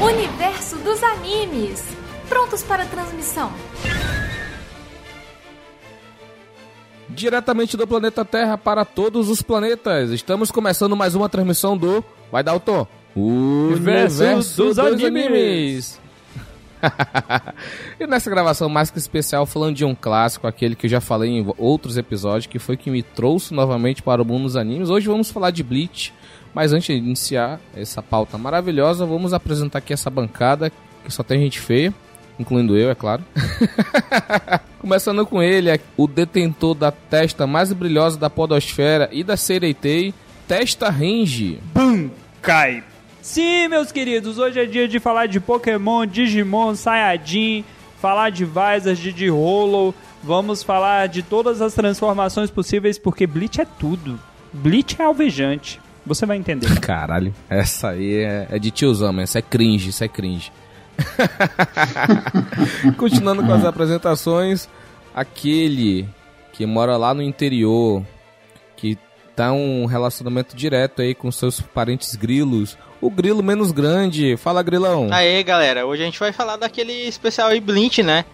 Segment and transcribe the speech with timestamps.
[0.00, 1.84] Universo dos animes.
[2.26, 3.52] Prontos para transmissão.
[7.16, 10.10] Diretamente do planeta Terra para todos os planetas.
[10.10, 12.86] Estamos começando mais uma transmissão do Vai dar o tom.
[13.16, 15.98] Universo Universo dos animes.
[17.98, 21.30] e nessa gravação mais que especial, falando de um clássico, aquele que eu já falei
[21.30, 24.90] em outros episódios, que foi que me trouxe novamente para o mundo dos animes.
[24.90, 26.12] Hoje vamos falar de Bleach,
[26.52, 30.70] mas antes de iniciar essa pauta maravilhosa, vamos apresentar aqui essa bancada,
[31.02, 31.94] que só tem gente feia,
[32.38, 33.24] incluindo eu, é claro.
[34.78, 40.14] Começando com ele, é o detentor da testa mais brilhosa da podosfera e da Sereitei,
[40.46, 41.58] Testa Range.
[42.40, 42.84] Cai.
[43.20, 47.64] Sim, meus queridos, hoje é dia de falar de Pokémon, Digimon, Sayajin,
[48.00, 49.92] falar de Visas, de D-Hollow,
[50.22, 54.20] vamos falar de todas as transformações possíveis, porque Bleach é tudo.
[54.52, 55.80] Bleach é alvejante.
[56.06, 56.72] Você vai entender.
[56.78, 60.52] Caralho, essa aí é, é de tiozão, mas essa é cringe, isso é cringe.
[62.96, 64.68] Continuando com as apresentações,
[65.14, 66.08] aquele
[66.52, 68.02] que mora lá no interior,
[68.76, 68.98] que
[69.34, 74.36] tá um relacionamento direto aí com seus parentes grilos, o grilo menos grande.
[74.36, 75.08] Fala, grilão.
[75.12, 78.24] Aê, galera, hoje a gente vai falar daquele especial aí, Blint, né?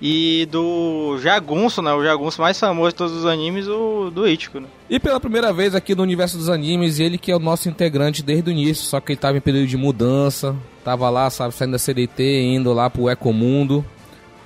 [0.00, 1.92] E do Jagunço, né?
[1.92, 4.68] O Jagunço mais famoso de todos os animes, o do Ichigo, né?
[4.90, 8.22] E pela primeira vez aqui no universo dos animes, ele que é o nosso integrante
[8.22, 11.72] desde o início, só que ele tava em período de mudança, tava lá, sabe, saindo
[11.72, 13.84] da CDT, indo lá pro Ecomundo.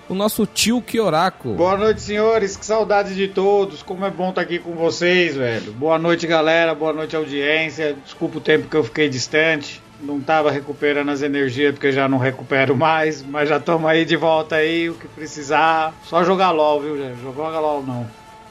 [0.09, 1.51] O nosso tio Kyorako.
[1.55, 2.57] Boa noite, senhores.
[2.57, 3.81] Que saudade de todos.
[3.81, 5.71] Como é bom estar aqui com vocês, velho.
[5.73, 6.75] Boa noite, galera.
[6.75, 7.97] Boa noite, audiência.
[8.05, 9.81] Desculpa o tempo que eu fiquei distante.
[10.03, 14.17] Não tava recuperando as energias porque já não recupero mais, mas já estamos aí de
[14.17, 15.95] volta aí, o que precisar.
[16.05, 17.21] Só jogar LOL, viu, gente?
[17.21, 18.07] Jogar LOL não.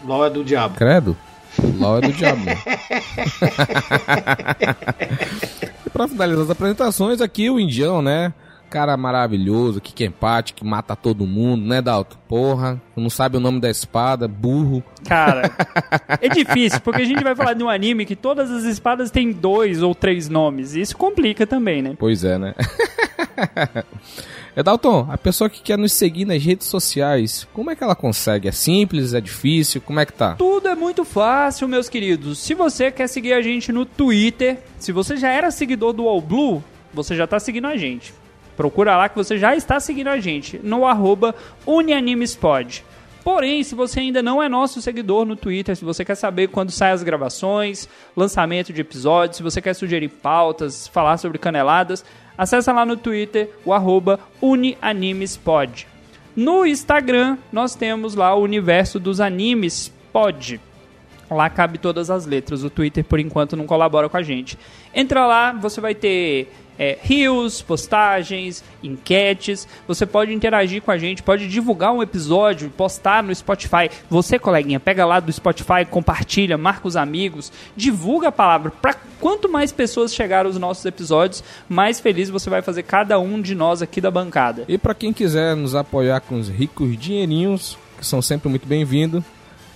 [0.05, 0.75] LOL é do diabo.
[0.75, 1.17] Credo.
[1.77, 2.41] LOL é do diabo.
[5.85, 8.31] e pra finalizar as apresentações, aqui o Indião, né?
[8.69, 12.17] Cara maravilhoso, que empate, que mata todo mundo, né, Dalton?
[12.27, 14.83] Porra, não sabe o nome da espada, burro.
[15.05, 15.51] Cara,
[16.21, 19.31] é difícil, porque a gente vai falar de um anime que todas as espadas têm
[19.31, 20.75] dois ou três nomes.
[20.75, 21.95] E isso complica também, né?
[21.97, 22.53] Pois é, né?
[24.55, 27.95] É Dalton, a pessoa que quer nos seguir nas redes sociais, como é que ela
[27.95, 28.47] consegue?
[28.47, 29.13] É simples?
[29.13, 29.79] É difícil?
[29.79, 30.35] Como é que tá?
[30.35, 32.39] Tudo é muito fácil, meus queridos.
[32.39, 36.19] Se você quer seguir a gente no Twitter, se você já era seguidor do All
[36.19, 36.63] Blue,
[36.93, 38.13] você já tá seguindo a gente.
[38.59, 41.33] Procura lá que você já está seguindo a gente no arroba
[41.65, 42.83] UniAnimesPod.
[43.23, 46.69] Porém, se você ainda não é nosso seguidor no Twitter, se você quer saber quando
[46.69, 47.87] saem as gravações,
[48.17, 52.03] lançamento de episódios, se você quer sugerir pautas, falar sobre caneladas,
[52.37, 55.87] acessa lá no Twitter o arroba UniAnimesPod.
[56.35, 60.59] No Instagram, nós temos lá o Universo dos Animes Pod.
[61.31, 62.61] Lá cabe todas as letras.
[62.65, 64.59] O Twitter, por enquanto, não colabora com a gente.
[64.93, 69.67] Entra lá, você vai ter é, rios, postagens, enquetes.
[69.85, 73.91] Você pode interagir com a gente, pode divulgar um episódio, postar no Spotify.
[74.09, 78.71] Você, coleguinha, pega lá do Spotify, compartilha, marca os amigos, divulga a palavra.
[78.71, 83.41] Para quanto mais pessoas chegar aos nossos episódios, mais feliz você vai fazer cada um
[83.41, 84.63] de nós aqui da bancada.
[84.69, 89.21] E para quem quiser nos apoiar com os ricos dinheirinhos, que são sempre muito bem-vindos,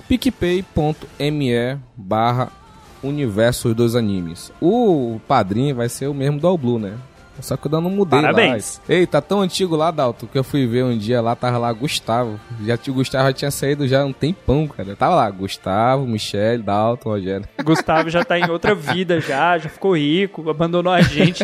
[0.08, 2.63] picpay.me barra
[3.04, 4.52] universo dos animes.
[4.62, 6.94] O padrinho vai ser o mesmo do All Blue, né?
[7.42, 8.80] Só que eu não mudei Parabéns.
[8.88, 8.96] lá.
[8.96, 11.74] Ei, tá tão antigo lá, Dalton, que eu fui ver um dia lá, tava lá
[11.74, 12.40] Gustavo.
[12.64, 14.96] Já o Gustavo já tinha saído já há um tempão, cara.
[14.96, 17.48] Tava lá, Gustavo, Michele, Dalton, Rogério.
[17.64, 21.44] Gustavo já tá em outra vida já, já ficou rico, abandonou a gente.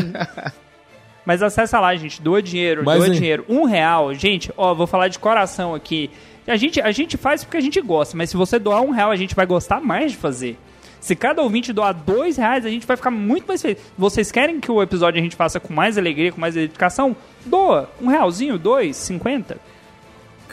[1.26, 3.14] Mas acessa lá, gente, doa dinheiro, Mas, doa hein?
[3.14, 3.46] dinheiro.
[3.50, 6.10] Um real, gente, ó, vou falar de coração aqui.
[6.48, 9.12] A gente, a gente faz porque a gente gosta, mas se você doar um real,
[9.12, 10.58] a gente vai gostar mais de fazer.
[11.00, 13.78] Se cada ouvinte doar dois reais, a gente vai ficar muito mais feliz.
[13.98, 17.16] Vocês querem que o episódio a gente faça com mais alegria, com mais dedicação?
[17.46, 17.90] Doa.
[18.02, 19.58] Um realzinho, dois, cinquenta.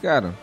[0.01, 0.35] Cara,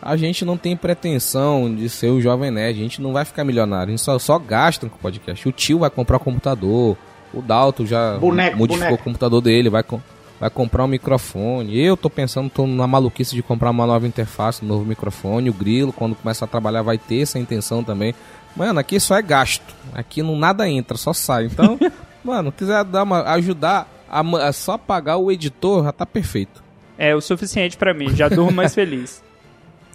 [0.00, 2.78] a gente não tem pretensão de ser o Jovem Nerd.
[2.78, 3.88] A gente não vai ficar milionário.
[3.88, 5.46] A gente só, só gasta com o podcast.
[5.48, 6.96] O tio vai comprar um computador.
[7.32, 9.02] O Dalton já Boneco, modificou boneco.
[9.02, 9.68] o computador dele.
[9.68, 10.00] Vai, com-
[10.40, 11.78] vai comprar um microfone.
[11.78, 15.50] Eu tô pensando, tô na maluquice de comprar uma nova interface, um novo microfone.
[15.50, 18.14] O Grilo, quando começar a trabalhar, vai ter essa intenção também.
[18.56, 19.74] Mano, aqui só é gasto.
[19.94, 21.46] Aqui não nada entra, só sai.
[21.46, 21.78] Então,
[22.24, 26.62] mano, quiser dar uma, ajudar a, a só pagar o editor, já tá perfeito.
[26.98, 29.22] É o suficiente pra mim, já durmo mais feliz.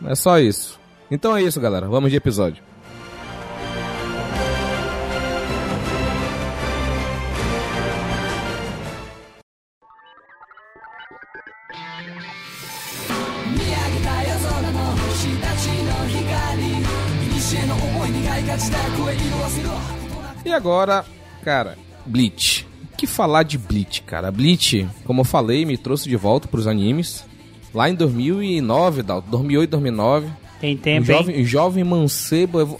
[0.06, 0.80] É só isso.
[1.10, 1.88] Então é isso, galera.
[1.88, 2.63] Vamos de episódio.
[20.45, 21.03] E agora,
[21.44, 22.65] cara, Bleach.
[22.94, 24.31] O que falar de Bleach, cara?
[24.31, 27.25] Bleach, como eu falei, me trouxe de volta pros animes.
[27.74, 30.27] Lá em 2009, Dalton, 2008, 2009.
[30.62, 31.42] Tem Um tempo, jovem, hein?
[31.42, 32.80] um jovem mancebo, evo-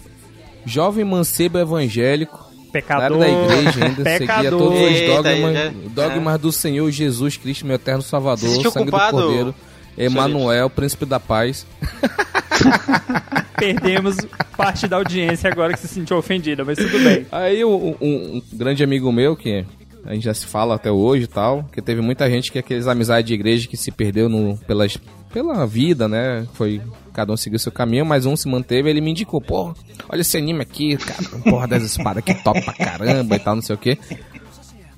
[0.64, 2.46] jovem mancebo evangélico.
[2.72, 3.04] Pecador.
[3.04, 4.58] Era da igreja ainda, seguia Pecador.
[4.58, 5.74] todos os Eita, dogmas, né?
[5.94, 9.54] dogmas do Senhor Jesus Cristo, meu eterno Salvador, sangue culpado, do Cordeiro,
[9.96, 11.66] Emanuel, príncipe da paz.
[13.56, 14.16] Perdemos
[14.56, 17.26] parte da audiência agora que se sentiu ofendida, mas tudo bem.
[17.32, 19.64] Aí um, um- um grande amigo meu, que
[20.04, 22.86] a gente já se fala até hoje e tal, que teve muita gente que aqueles
[22.86, 24.96] amizades de igreja que se perdeu no, pelas,
[25.32, 26.46] pela vida, né?
[26.54, 26.80] Foi.
[27.14, 29.74] Cada um seguiu seu caminho, mas um se manteve, ele me indicou, pô,
[30.06, 33.62] olha esse anime aqui, cara, porra das espadas que top pra caramba e tal, não
[33.62, 33.98] sei o que.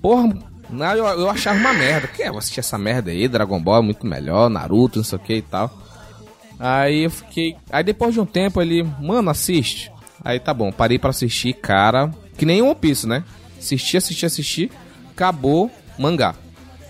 [0.03, 0.37] Porra,
[0.71, 2.09] não, eu, eu achava uma merda.
[2.09, 5.19] Que é, vou assistir essa merda aí, Dragon Ball é muito melhor, Naruto, não sei
[5.19, 5.71] o que e tal.
[6.59, 7.57] Aí eu fiquei.
[7.71, 9.93] Aí depois de um tempo ele, mano, assiste.
[10.25, 12.11] Aí tá bom, parei pra assistir, cara.
[12.37, 13.25] Que nem One Piece, né?
[13.59, 14.73] Assisti, assisti, assisti.
[15.11, 16.35] Acabou, mangá.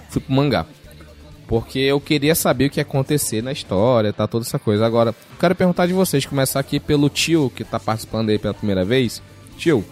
[0.09, 0.67] Fui pro mangá.
[1.47, 4.27] Porque eu queria saber o que ia acontecer na história, tá?
[4.27, 4.85] Toda essa coisa.
[4.85, 8.85] Agora, quero perguntar de vocês, começar aqui pelo tio que tá participando aí pela primeira
[8.85, 9.23] vez.
[9.57, 9.85] Tio,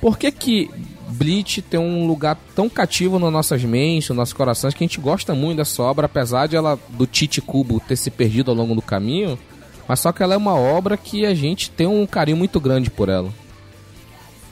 [0.00, 0.70] por que que
[1.12, 5.00] Bleach tem um lugar tão cativo nas nossas mentes, nos nossos corações, que a gente
[5.00, 8.74] gosta muito dessa obra, apesar de ela, do Tite Kubo, ter se perdido ao longo
[8.74, 9.38] do caminho,
[9.86, 12.90] mas só que ela é uma obra que a gente tem um carinho muito grande
[12.90, 13.30] por ela.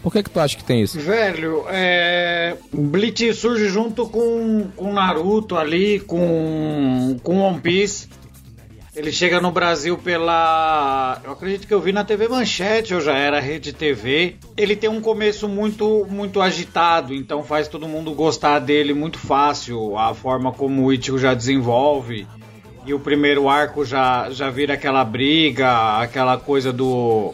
[0.03, 0.99] Por que que tu acha que tem isso?
[0.99, 2.57] Velho, é.
[2.73, 8.09] Bleach surge junto com, com Naruto ali, com, com One Piece.
[9.01, 11.19] Ele chega no Brasil pela.
[11.25, 14.37] Eu acredito que eu vi na TV Manchete, eu já era Rede TV.
[14.59, 19.97] Ele tem um começo muito, muito agitado, então faz todo mundo gostar dele muito fácil.
[19.97, 22.27] A forma como o Ichigo já desenvolve.
[22.85, 27.33] E o primeiro arco já, já vira aquela briga, aquela coisa do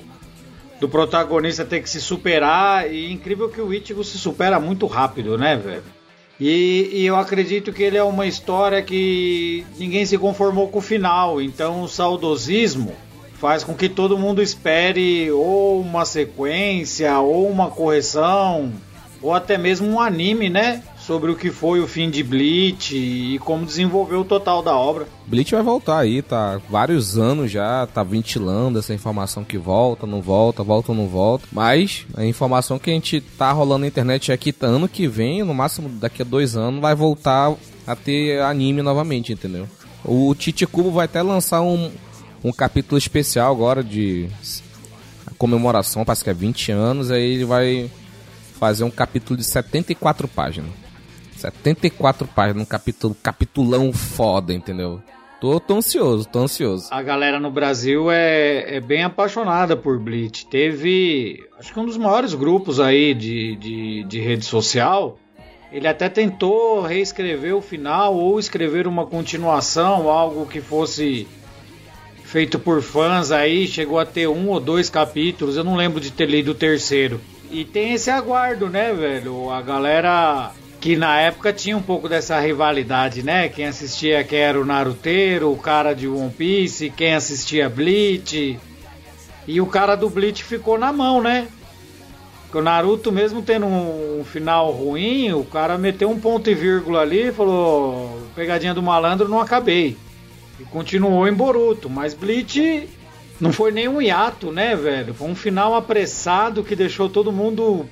[0.78, 5.36] do protagonista ter que se superar e incrível que o Ichigo se supera muito rápido,
[5.36, 5.95] né, velho?
[6.38, 10.82] E, e eu acredito que ele é uma história que ninguém se conformou com o
[10.82, 12.94] final, então o saudosismo
[13.38, 18.72] faz com que todo mundo espere ou uma sequência, ou uma correção,
[19.22, 20.82] ou até mesmo um anime, né?
[21.06, 25.06] Sobre o que foi o fim de Bleach e como desenvolveu o total da obra.
[25.24, 30.20] Bleach vai voltar aí, tá vários anos já, tá ventilando essa informação que volta, não
[30.20, 31.46] volta, volta, não volta.
[31.52, 35.06] Mas a informação que a gente tá rolando na internet é que tá ano que
[35.06, 37.54] vem, no máximo daqui a dois anos, vai voltar
[37.86, 39.68] a ter anime novamente, entendeu?
[40.04, 41.88] O Tite Kubo vai até lançar um,
[42.42, 44.28] um capítulo especial agora de
[45.38, 47.88] comemoração, parece que é 20 anos, aí ele vai
[48.58, 50.85] fazer um capítulo de 74 páginas.
[51.36, 55.00] 74 páginas, um capítulo, capitulão foda, entendeu?
[55.40, 56.88] Tô, tô ansioso, tô ansioso.
[56.90, 60.46] A galera no Brasil é, é bem apaixonada por Bleach.
[60.46, 65.18] Teve, acho que um dos maiores grupos aí de, de, de rede social.
[65.70, 71.28] Ele até tentou reescrever o final ou escrever uma continuação, algo que fosse
[72.24, 73.66] feito por fãs aí.
[73.66, 77.20] Chegou a ter um ou dois capítulos, eu não lembro de ter lido o terceiro.
[77.50, 79.50] E tem esse aguardo, né, velho?
[79.50, 80.52] A galera
[80.86, 83.48] que na época tinha um pouco dessa rivalidade, né?
[83.48, 88.56] Quem assistia que era o Naruteiro, o cara de One Piece, quem assistia Bleach.
[89.48, 91.48] E o cara do Bleach ficou na mão, né?
[92.42, 97.00] Porque o Naruto, mesmo tendo um final ruim, o cara meteu um ponto e vírgula
[97.00, 99.96] ali e falou: pegadinha do malandro, não acabei.
[100.60, 101.90] E continuou em Boruto.
[101.90, 102.88] Mas Bleach
[103.40, 105.12] não foi nem um hiato, né, velho?
[105.14, 107.86] Foi um final apressado que deixou todo mundo.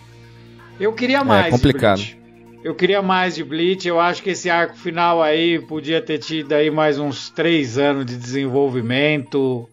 [0.78, 1.46] Eu queria mais.
[1.46, 1.96] de complicado.
[1.96, 2.23] Bleach.
[2.64, 3.86] Eu queria mais de Bleach.
[3.86, 8.06] Eu acho que esse arco final aí podia ter tido aí mais uns três anos
[8.06, 9.68] de desenvolvimento.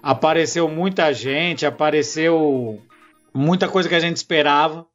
[0.00, 2.80] Apareceu muita gente, apareceu
[3.34, 4.86] muita coisa que a gente esperava.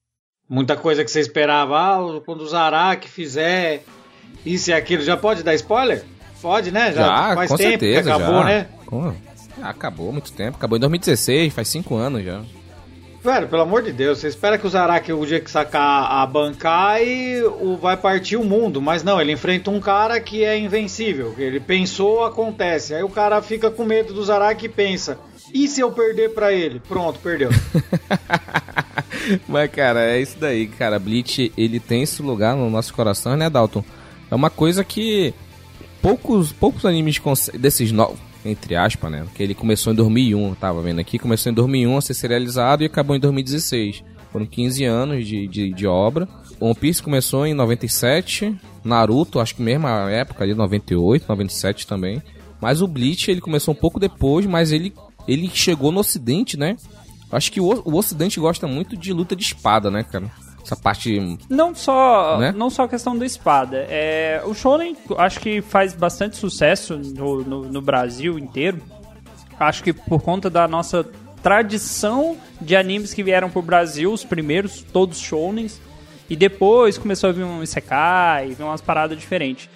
[0.49, 1.77] Muita coisa que você esperava.
[1.77, 3.83] Ah, quando o Zarak fizer
[4.45, 5.03] isso e aquilo.
[5.03, 6.05] Já pode dar spoiler?
[6.41, 6.93] Pode, né?
[6.93, 8.45] Já, faz com tempo certeza, acabou, já.
[8.45, 8.67] né?
[9.59, 12.41] Já acabou muito tempo, acabou em 2016, faz cinco anos já.
[13.23, 16.25] Velho, pelo amor de Deus, você espera que o Zarak o dia que sacar a
[16.25, 20.57] bancar e o, vai partir o mundo, mas não, ele enfrenta um cara que é
[20.57, 21.35] invencível.
[21.37, 22.95] Ele pensou, acontece.
[22.95, 25.19] Aí o cara fica com medo do Zarak e pensa:
[25.53, 26.79] e se eu perder pra ele?
[26.79, 27.49] Pronto, perdeu.
[29.47, 30.97] Mas, cara, é isso daí, cara.
[30.97, 33.83] Bleach, ele tem esse lugar no nosso coração, né, Dalton?
[34.31, 35.33] É uma coisa que
[36.01, 37.21] poucos, poucos animes
[37.53, 39.25] desses novos, entre aspas, né?
[39.35, 41.19] Que ele começou em 2001, eu tava vendo aqui.
[41.19, 44.03] Começou em 2001 a ser serializado e acabou em 2016.
[44.31, 46.27] Foram 15 anos de, de, de obra.
[46.59, 52.21] One Piece começou em 97 Naruto, acho que mesma época ali, 98, 97 também.
[52.59, 54.93] Mas o Bleach, ele começou um pouco depois, mas ele,
[55.27, 56.77] ele chegou no ocidente, né?
[57.31, 60.29] Acho que o, o ocidente gosta muito de luta de espada, né, cara?
[60.63, 61.37] Essa parte...
[61.49, 62.51] Não só, Né?
[62.51, 63.85] não só a questão da espada.
[63.89, 68.81] É, o Shonen acho que faz bastante sucesso no, no, no Brasil inteiro.
[69.59, 71.05] Acho que por conta da nossa
[71.43, 75.81] tradição de animes que vieram pro Brasil, os primeiros, todos shonens.
[76.29, 79.69] E depois começou a vir um Isekai, vir umas paradas diferentes.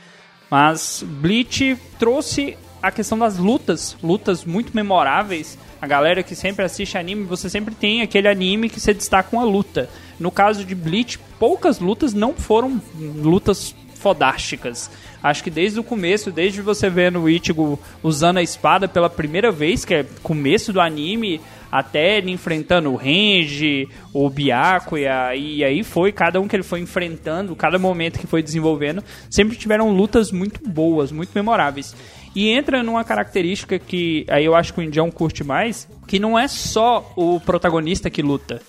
[0.49, 5.57] Mas Bleach trouxe a questão das lutas, lutas muito memoráveis.
[5.81, 9.43] A galera que sempre assiste anime, você sempre tem aquele anime que se destaca uma
[9.43, 9.89] luta.
[10.19, 14.91] No caso de Bleach, poucas lutas não foram lutas fodásticas.
[15.23, 19.51] Acho que desde o começo, desde você vendo o Ichigo usando a espada pela primeira
[19.51, 21.41] vez, que é começo do anime,
[21.71, 26.79] até ele enfrentando o Renji, o Byakuya, e aí foi cada um que ele foi
[26.79, 31.95] enfrentando, cada momento que foi desenvolvendo, sempre tiveram lutas muito boas, muito memoráveis.
[32.35, 36.37] E entra numa característica que aí eu acho que o Indião curte mais, que não
[36.37, 38.61] é só o protagonista que luta.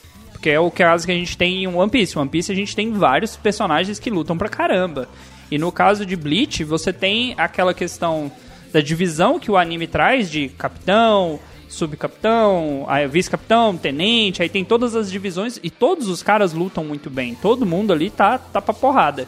[0.47, 2.17] Porque é o caso que a gente tem em One Piece.
[2.17, 5.09] One Piece a gente tem vários personagens que lutam pra caramba.
[5.51, 8.31] E no caso de Bleach, você tem aquela questão
[8.73, 15.11] da divisão que o anime traz de capitão, subcapitão, vice-capitão, tenente, aí tem todas as
[15.11, 17.35] divisões e todos os caras lutam muito bem.
[17.35, 19.27] Todo mundo ali tá, tá pra porrada.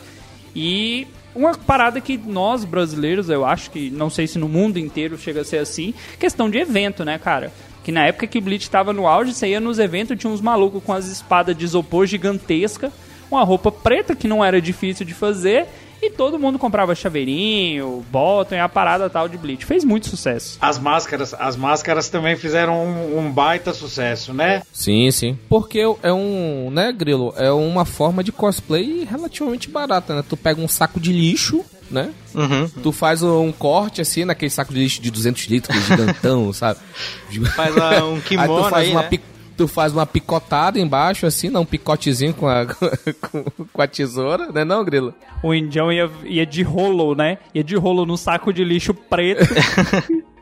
[0.54, 5.18] E uma parada que nós brasileiros, eu acho que não sei se no mundo inteiro
[5.18, 7.52] chega a ser assim, questão de evento, né, cara?
[7.82, 10.82] Que na época que Bleach tava no auge, você ia nos eventos, tinha uns malucos
[10.84, 12.92] com as espadas de isopor gigantesca,
[13.30, 15.66] uma roupa preta que não era difícil de fazer,
[16.00, 19.64] e todo mundo comprava chaveirinho, bottom e a parada tal de Bleach.
[19.66, 20.56] Fez muito sucesso.
[20.60, 24.62] As máscaras, as máscaras também fizeram um, um baita sucesso, né?
[24.72, 25.36] Sim, sim.
[25.48, 27.34] Porque é um, né, Grilo?
[27.36, 30.24] É uma forma de cosplay relativamente barata, né?
[30.28, 32.12] Tu pega um saco de lixo, né?
[32.34, 32.68] Uhum.
[32.82, 36.80] Tu faz um corte assim naquele saco de lixo de 200 litros, aquele gigantão, sabe?
[37.54, 39.20] Faz lá um aí kimono tu faz aí, uma né?
[39.56, 42.64] Tu faz uma picotada embaixo, assim, não, um picotezinho com a,
[43.20, 45.12] com, com a tesoura, né não, Grilo?
[45.42, 47.38] O indião ia, ia de rolo, né?
[47.52, 49.52] Ia de rolo num saco de lixo preto.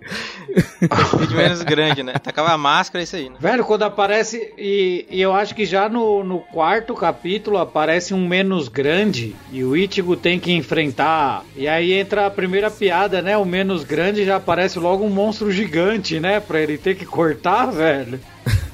[1.18, 2.12] Vídeo menos grande, né?
[2.14, 3.36] Tacava a máscara, é isso aí, né?
[3.40, 4.52] Velho, quando aparece.
[4.56, 9.34] E, e eu acho que já no, no quarto capítulo aparece um menos grande.
[9.52, 11.44] E o Ichigo tem que enfrentar.
[11.56, 13.36] E aí entra a primeira piada, né?
[13.36, 16.40] O menos grande já aparece logo um monstro gigante, né?
[16.40, 18.20] Pra ele ter que cortar, velho.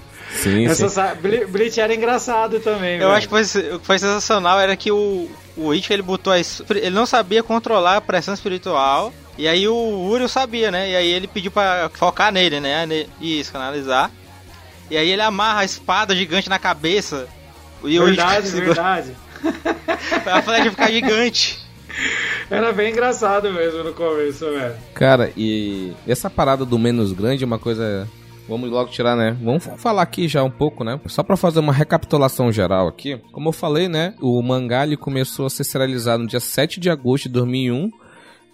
[0.42, 3.12] Sim, Essa sa- Ble- Bleach era engraçado também, Eu velho.
[3.12, 6.38] acho que foi, o que foi sensacional era que o, o Ichigo, ele botou a,
[6.38, 9.12] ele não sabia controlar a pressão espiritual.
[9.38, 9.74] E aí o
[10.08, 10.90] Uriel sabia, né?
[10.90, 12.86] E aí ele pediu pra focar nele, né?
[13.20, 14.10] Isso, canalizar.
[14.90, 17.26] E aí ele amarra a espada gigante na cabeça.
[17.82, 19.16] E o Verdade, segura- verdade.
[20.22, 21.58] pra flecha ficar gigante.
[22.50, 24.74] Era bem engraçado mesmo no começo, velho.
[24.94, 28.08] Cara, e essa parada do menos grande é uma coisa.
[28.48, 29.36] Vamos logo tirar, né?
[29.42, 30.98] Vamos falar aqui já um pouco, né?
[31.06, 33.18] Só pra fazer uma recapitulação geral aqui.
[33.30, 34.14] Como eu falei, né?
[34.20, 37.90] O mangá ele começou a ser serializado no dia 7 de agosto de 2001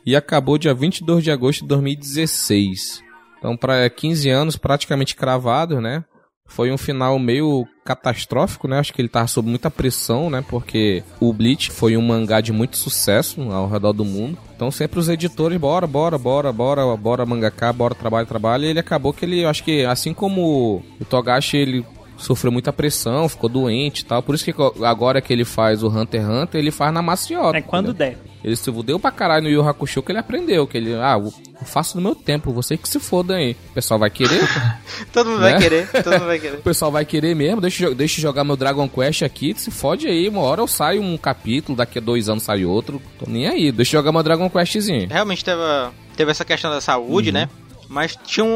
[0.09, 3.05] e acabou dia 22 de agosto de 2016.
[3.37, 6.03] Então, para 15 anos praticamente cravados, né?
[6.47, 8.79] Foi um final meio catastrófico, né?
[8.79, 10.43] Acho que ele tava sob muita pressão, né?
[10.49, 14.39] Porque o Bleach foi um mangá de muito sucesso ao redor do mundo.
[14.57, 18.65] Então sempre os editores, bora, bora, bora, bora, bora mangaka, bora trabalho, trabalho.
[18.65, 21.87] E ele acabou que ele, acho que assim como o Togashi, ele
[22.17, 24.23] sofreu muita pressão, ficou doente e tal.
[24.23, 27.59] Por isso que agora que ele faz o Hunter x Hunter, ele faz na maciota.
[27.59, 28.17] É quando entendeu?
[28.17, 28.28] der.
[28.43, 30.67] Ele se fudeu pra caralho no Yu Hakusho que ele aprendeu.
[30.67, 31.33] Que ele, ah, eu
[31.67, 33.57] faço no meu tempo, você que se foda aí.
[33.71, 34.41] O pessoal vai querer?
[35.13, 35.51] Todo mundo Né?
[35.53, 36.57] vai querer, todo mundo vai querer.
[36.59, 40.29] O pessoal vai querer mesmo, deixa, deixa jogar meu Dragon Quest aqui, se fode aí,
[40.29, 43.73] uma hora eu saio um capítulo, daqui a dois anos sai outro, tô nem aí,
[43.73, 45.09] deixa eu jogar meu Dragon Questzinho.
[45.11, 45.61] Realmente teve,
[46.17, 47.49] teve essa questão da saúde, né?
[47.89, 48.49] Mas tinham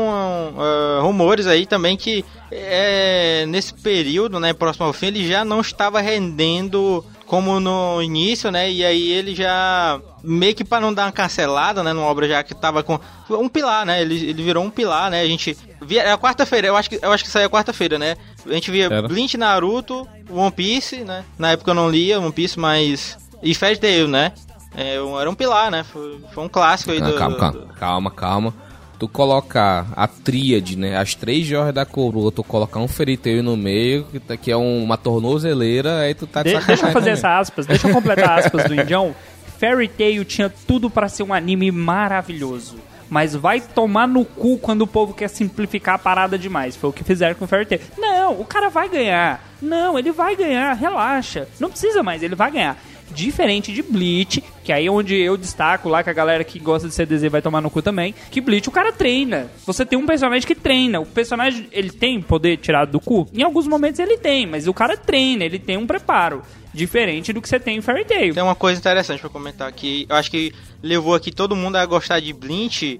[0.58, 5.60] ah, rumores aí também que é, nesse período, né, próximo ao fim, ele já não
[5.60, 8.70] estava rendendo como no início, né?
[8.70, 12.42] E aí ele já meio que para não dar uma cancelada, né, numa obra já
[12.42, 14.02] que tava com um pilar, né?
[14.02, 15.22] Ele, ele virou um pilar, né?
[15.22, 18.16] A gente via é a quarta-feira, eu acho que eu acho que saiu quarta-feira, né?
[18.46, 19.08] A gente via Era.
[19.08, 21.24] Bleach, Naruto, One Piece, né?
[21.38, 24.32] Na época eu não lia One Piece, mas e Fairy Tail, né?
[24.76, 25.84] É, um- era um pilar, né?
[25.84, 28.54] Foi, foi um clássico aí Ah, do, calma, do- calma, calma, calma.
[29.02, 30.96] Tu colocar a tríade, né?
[30.96, 34.56] As três joias da coroa, tu colocar um feriteio no meio, que, tá- que é
[34.56, 37.92] um- uma tornozeleira, aí tu tá de De- deixa eu fazer essa aspas, deixa eu
[37.92, 39.12] completar aspas do Indião.
[39.58, 42.76] Fairy Tail tinha tudo pra ser um anime maravilhoso.
[43.10, 46.76] Mas vai tomar no cu quando o povo quer simplificar a parada demais.
[46.76, 47.80] Foi o que fizeram com o Fairy Tail.
[47.98, 49.44] Não, o cara vai ganhar.
[49.60, 51.48] Não, ele vai ganhar, relaxa.
[51.58, 52.76] Não precisa mais, ele vai ganhar.
[53.12, 56.88] Diferente de Bleach, que aí é onde eu destaco lá, que a galera que gosta
[56.88, 59.50] de CDZ vai tomar no cu também, que Bleach o cara treina.
[59.66, 61.00] Você tem um personagem que treina.
[61.00, 63.28] O personagem, ele tem poder tirado do cu?
[63.32, 66.42] Em alguns momentos ele tem, mas o cara treina, ele tem um preparo.
[66.74, 68.32] Diferente do que você tem em Fairy Tail.
[68.32, 70.06] Tem uma coisa interessante pra comentar aqui.
[70.08, 72.98] Eu acho que levou aqui todo mundo a gostar de Bleach.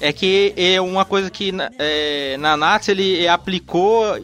[0.00, 4.16] É que é uma coisa que é, na Nats ele aplicou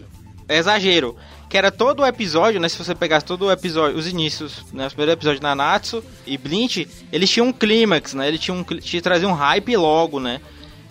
[0.49, 1.17] exagero.
[1.55, 2.69] Que era todo o episódio, né?
[2.69, 4.89] Se você pegasse todo o episódio, os inícios, né?
[4.89, 8.27] Os primeiros episódios de Nanatsu e Blint, eles tinham um clímax, né?
[8.27, 10.41] Ele tinha um, tinha, trazia um hype logo, né?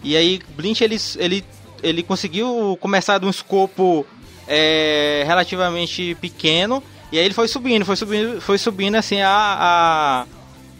[0.01, 1.43] E aí, Blint, ele, ele,
[1.83, 4.05] ele conseguiu começar de um escopo
[4.47, 10.25] é, relativamente pequeno e aí ele foi subindo, foi subindo, foi subindo assim a, a,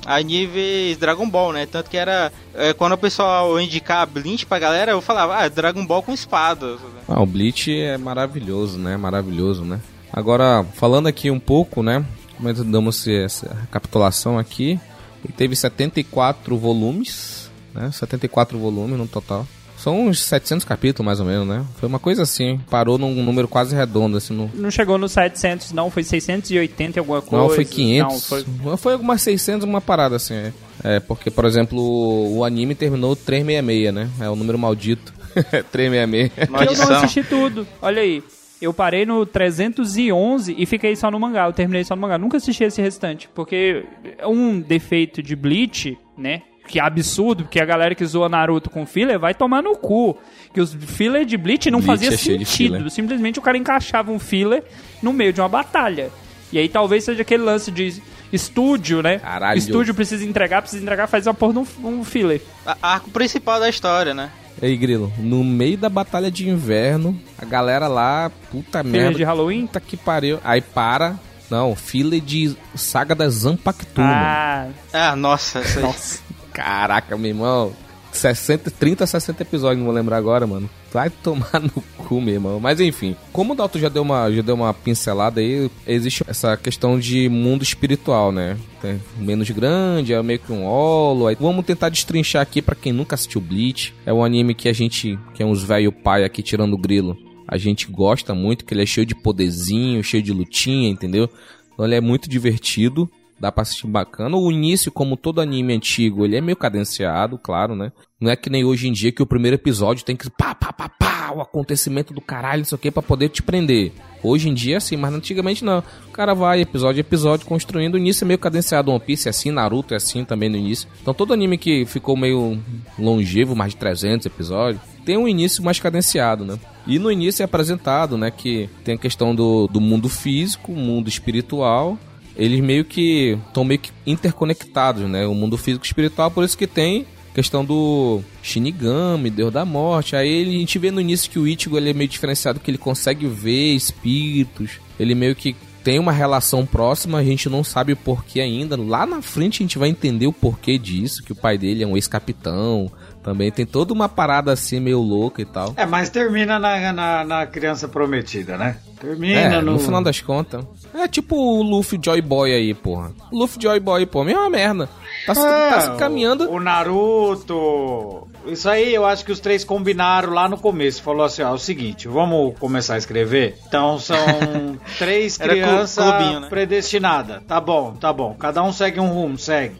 [0.06, 1.66] a níveis Dragon Ball, né?
[1.66, 2.32] Tanto que era.
[2.54, 6.78] É, quando o pessoal indicar Bleach pra galera, eu falava, ah, Dragon Ball com espada.
[7.08, 8.98] Ah, o Bleach é maravilhoso, né?
[8.98, 9.80] Maravilhoso, né?
[10.12, 12.06] Agora, falando aqui um pouco, né?
[12.38, 14.80] Como damos essa recapitulação aqui.
[15.24, 17.90] Ele teve 74 volumes, né?
[17.92, 19.48] 74 volumes no total.
[19.84, 21.66] São uns 700 capítulos, mais ou menos, né?
[21.76, 24.34] Foi uma coisa assim, parou num número quase redondo, assim.
[24.34, 24.50] No...
[24.54, 27.46] Não chegou nos 700, não, foi 680 alguma coisa.
[27.46, 28.14] Não, foi 500.
[28.14, 28.78] Não, foi...
[28.78, 30.54] foi algumas 600, uma parada assim, é.
[30.86, 31.00] é.
[31.02, 34.10] porque, por exemplo, o anime terminou 366, né?
[34.26, 35.14] É o número maldito.
[35.70, 36.32] 366.
[36.48, 38.24] eu não assisti tudo, olha aí.
[38.62, 41.48] Eu parei no 311 e fiquei só no mangá.
[41.48, 42.18] Eu terminei só no mangá.
[42.18, 43.28] Nunca assisti esse restante.
[43.36, 43.84] Porque
[44.26, 46.44] um defeito de Bleach, né?
[46.68, 50.18] Que é absurdo, porque a galera que zoa Naruto com filler vai tomar no cu.
[50.54, 52.90] Que os filler de Bleach não Bleach fazia é sentido.
[52.90, 54.64] Simplesmente o cara encaixava um filler
[55.02, 56.10] no meio de uma batalha.
[56.52, 58.02] E aí talvez seja aquele lance de
[58.32, 59.20] estúdio, né?
[59.20, 59.58] Caralho.
[59.58, 62.42] Estúdio precisa entregar, precisa entregar, faz uma porra num um filler.
[62.66, 64.32] A arco principal da história, né?
[64.62, 69.18] Ei, Grilo, no meio da batalha de inverno, a galera lá, puta filler merda.
[69.18, 69.66] de Halloween?
[69.66, 70.40] Puta que pariu.
[70.44, 71.16] Aí para,
[71.50, 74.08] não, filler de Saga da Zampactuma.
[74.08, 75.60] Ah, ah nossa.
[75.82, 76.23] Nossa.
[76.54, 77.74] Caraca, meu irmão.
[78.12, 80.70] 60, 30, 60 episódios, não vou lembrar agora, mano.
[80.92, 82.60] Vai tomar no cu, meu irmão.
[82.60, 86.56] Mas enfim, como o Dalton já deu uma, já deu uma pincelada aí, existe essa
[86.56, 88.58] questão de mundo espiritual, né?
[88.82, 91.28] Tem menos grande, é meio que um holo.
[91.28, 93.94] Aí vamos tentar destrinchar aqui para quem nunca assistiu Bleach.
[94.06, 97.18] É um anime que a gente, que é uns velho pai aqui tirando o grilo,
[97.48, 101.30] a gente gosta muito, que ele é cheio de poderzinho, cheio de lutinha, entendeu?
[101.74, 104.36] Então ele é muito divertido dá pra assistir bacana.
[104.38, 107.92] O início, como todo anime antigo, ele é meio cadenciado, claro, né?
[108.20, 110.72] Não é que nem hoje em dia que o primeiro episódio tem que pá, pá,
[110.72, 113.92] pá, pá, o acontecimento do caralho, não sei o que, pra poder te prender.
[114.24, 115.84] Hoje em dia é assim, mas antigamente não.
[116.08, 117.96] O cara vai episódio a episódio construindo.
[117.96, 118.92] O início é meio cadenciado.
[118.92, 120.88] One Piece é assim, Naruto é assim também no início.
[121.02, 122.58] Então todo anime que ficou meio
[122.98, 126.58] longevo, mais de 300 episódios, tem um início mais cadenciado, né?
[126.88, 131.08] E no início é apresentado, né, que tem a questão do, do mundo físico, mundo
[131.08, 131.98] espiritual
[132.36, 135.26] eles meio que estão meio que interconectados, né?
[135.26, 140.16] O mundo físico e espiritual, por isso que tem questão do Shinigami, Deus da Morte.
[140.16, 142.78] Aí a gente vê no início que o Ichigo ele é meio diferenciado, que ele
[142.78, 144.80] consegue ver espíritos.
[145.00, 148.78] Ele meio que tem uma relação próxima, a gente não sabe o porquê ainda.
[148.78, 151.88] Lá na frente a gente vai entender o porquê disso, que o pai dele é
[151.88, 152.90] um ex-capitão.
[153.22, 155.74] Também tem toda uma parada assim meio louca e tal.
[155.76, 158.78] É, mas termina na, na, na criança prometida, né?
[159.04, 159.74] Termina é, no...
[159.74, 160.64] no final das contas.
[160.94, 163.12] É tipo o Luffy Joy Boy aí, porra.
[163.34, 164.88] Luffy Joy Boy, pô, mesma merda.
[165.26, 166.46] Tá, é, tá se caminhando.
[166.50, 168.30] O, o Naruto.
[168.46, 171.04] Isso aí eu acho que os três combinaram lá no começo.
[171.04, 173.58] Falou assim: ó, é o seguinte, vamos começar a escrever.
[173.68, 174.16] Então são
[174.98, 176.48] três crianças né?
[176.50, 177.44] predestinadas.
[177.46, 178.34] Tá bom, tá bom.
[178.40, 179.76] Cada um segue um rumo, segue.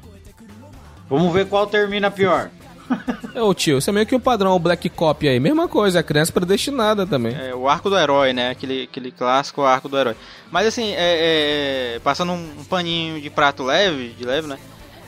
[1.10, 2.50] Vamos ver qual termina pior.
[3.36, 5.40] Ô tio, isso é meio que o padrão, o Black Cop aí.
[5.40, 7.36] Mesma coisa, a criança predestinada também.
[7.36, 8.50] É, o arco do herói, né?
[8.50, 10.16] Aquele, aquele clássico arco do herói.
[10.52, 14.58] Mas assim, é, é, passando um paninho de prato leve, de leve, né?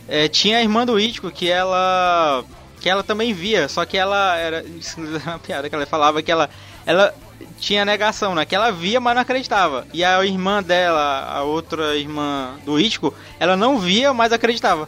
[0.08, 2.44] É, tinha a irmã do Ítico que ela.
[2.80, 4.64] que ela também via, só que ela era.
[4.80, 6.50] Isso é uma piada que ela falava que ela.
[6.86, 7.14] Ela
[7.60, 8.46] tinha negação, né?
[8.46, 9.88] Que ela via, mas não acreditava.
[9.94, 14.88] E a irmã dela, a outra irmã do Ítico, ela não via, mas acreditava.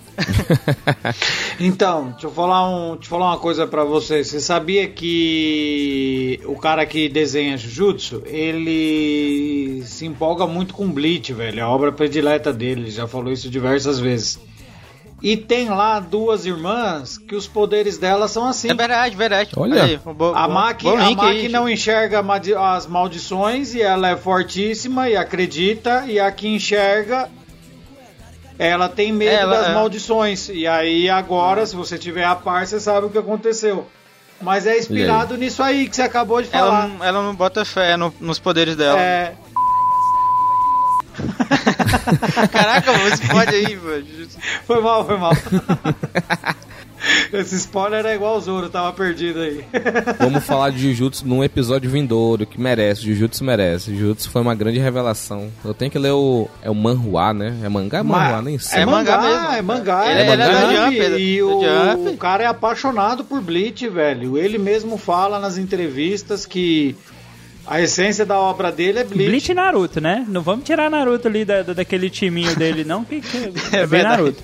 [1.60, 4.24] então, deixa eu falar, um, deixa eu falar uma coisa para você.
[4.24, 11.60] Você sabia que o cara que desenha Jujutsu, ele se empolga muito com Bleach, velho.
[11.60, 14.40] É a obra predileta dele, já falou isso diversas vezes.
[15.22, 18.70] E tem lá duas irmãs que os poderes delas são assim.
[18.70, 19.52] É verdade, verdade.
[19.58, 22.24] Olha, aí, bo, a Maki, a Maki não enxerga
[22.60, 27.30] as maldições e ela é fortíssima e acredita, e a que enxerga
[28.60, 29.74] ela tem medo ela, das é.
[29.74, 30.50] maldições.
[30.50, 33.88] E aí agora, se você tiver a par, você sabe o que aconteceu.
[34.42, 35.40] Mas é inspirado aí?
[35.40, 36.86] nisso aí que você acabou de falar.
[36.86, 39.00] Ela, ela não bota fé no, nos poderes dela.
[39.00, 39.34] É.
[42.52, 44.06] Caraca, você pode aí, mano.
[44.66, 45.34] Foi mal, foi mal.
[47.32, 49.63] Esse spoiler é igual o Zoro, tava perdido aí.
[50.20, 53.96] Vamos falar de Jujutsu num episódio vindouro, que merece, Jujutsu merece.
[53.96, 55.50] Jujutsu foi uma grande revelação.
[55.63, 56.50] Eu tenho que ler o...
[56.62, 57.56] é o manhua, né?
[57.63, 58.00] É mangá?
[58.00, 58.80] É manhua, nem sei.
[58.80, 59.56] É, É mangá, mangá mesmo.
[59.56, 60.12] é mangá.
[60.12, 61.63] Ele é, é da mangá, Jump, é da- E da o,
[61.96, 62.10] Jump.
[62.10, 64.38] o cara é apaixonado por Bleach, velho.
[64.38, 66.96] Ele mesmo fala nas entrevistas que
[67.68, 69.30] a essência da obra dele é Bleach.
[69.30, 70.26] Bleach e Naruto, né?
[70.28, 73.38] Não vamos tirar Naruto ali da, da- daquele timinho dele, não, que, que
[73.76, 74.04] é, bem verdade.
[74.22, 74.44] Naruto.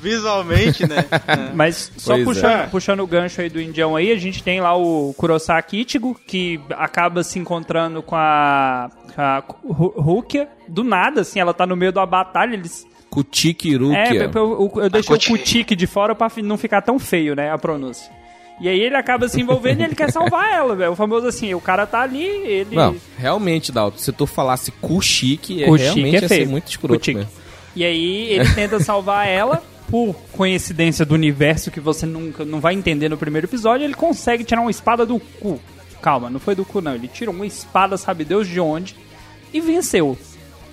[0.00, 1.04] Visualmente, né?
[1.26, 1.52] É.
[1.54, 2.66] Mas só Pois puxando, é.
[2.66, 6.60] puxando o gancho aí do Indião aí, a gente tem lá o Kurosaki Ichigo, que
[6.70, 10.48] acaba se encontrando com a, a Ru- Rukia.
[10.68, 12.86] Do nada, assim, ela tá no meio da batalha, eles...
[13.10, 14.30] Kutiki É, Rukia.
[14.34, 15.30] eu, eu, eu deixei o Kuti.
[15.30, 18.10] Kutik de fora pra não ficar tão feio, né, a pronúncia.
[18.60, 20.92] E aí ele acaba se envolvendo e ele quer salvar ela, velho.
[20.92, 22.74] O famoso assim, o cara tá ali, ele...
[22.74, 27.10] Não, realmente, Dalton, se tu falasse Kushiki, é, realmente é ia ser muito escroto.
[27.74, 32.74] E aí ele tenta salvar ela, por coincidência do universo que você nunca não vai
[32.74, 35.60] entender no primeiro episódio, ele consegue tirar uma espada do cu.
[36.00, 38.96] Calma, não foi do cu não, ele tirou uma espada, sabe Deus de onde,
[39.52, 40.16] e venceu.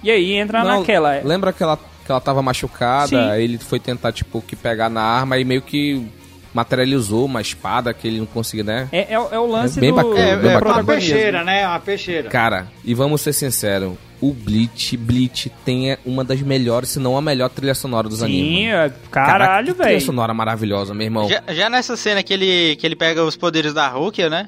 [0.01, 1.21] E aí entra Não, naquela.
[1.23, 5.37] Lembra que ela, que ela tava machucada, ele foi tentar, tipo, que pegar na arma
[5.37, 6.05] e meio que
[6.53, 8.89] materializou uma espada que ele não conseguia, né?
[8.91, 10.73] É, é, é o lance É bem do, bacana, do bem É, bacana.
[10.75, 11.67] uma peixeira, né?
[11.67, 12.29] Uma peixeira.
[12.29, 17.21] Cara, e vamos ser sinceros, o Bleach, Bleach tem uma das melhores, se não a
[17.21, 18.73] melhor trilha sonora dos Sim, animes.
[18.73, 20.01] é, Caraca, caralho, que Trilha velho.
[20.05, 21.27] sonora maravilhosa, meu irmão.
[21.27, 24.47] Já, já nessa cena que ele, que ele pega os poderes da Rukia, né?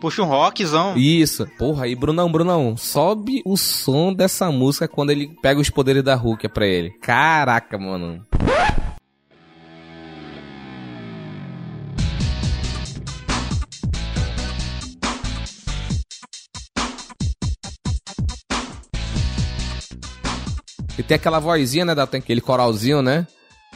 [0.00, 0.96] Puxa um rockzão.
[0.96, 1.46] Isso.
[1.56, 6.16] Porra, aí, Brunão, Brunão, sobe o som dessa música quando ele pega os poderes da
[6.16, 6.90] Hulk pra ele.
[7.00, 8.20] Caraca, mano.
[20.98, 23.26] E tem aquela vozinha, né, da tem aquele coralzinho, né?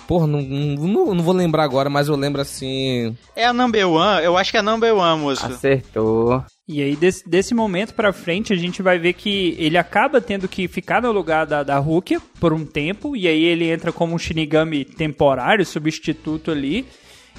[0.06, 3.16] Porra, não, não, não vou lembrar agora, mas eu lembro assim.
[3.36, 5.46] É a number one, eu acho que é a number one, moço.
[5.46, 6.44] Acertou.
[6.66, 10.48] E aí, desse, desse momento pra frente, a gente vai ver que ele acaba tendo
[10.48, 14.14] que ficar no lugar da, da Rukia por um tempo, e aí ele entra como
[14.14, 16.86] um Shinigami temporário, substituto ali.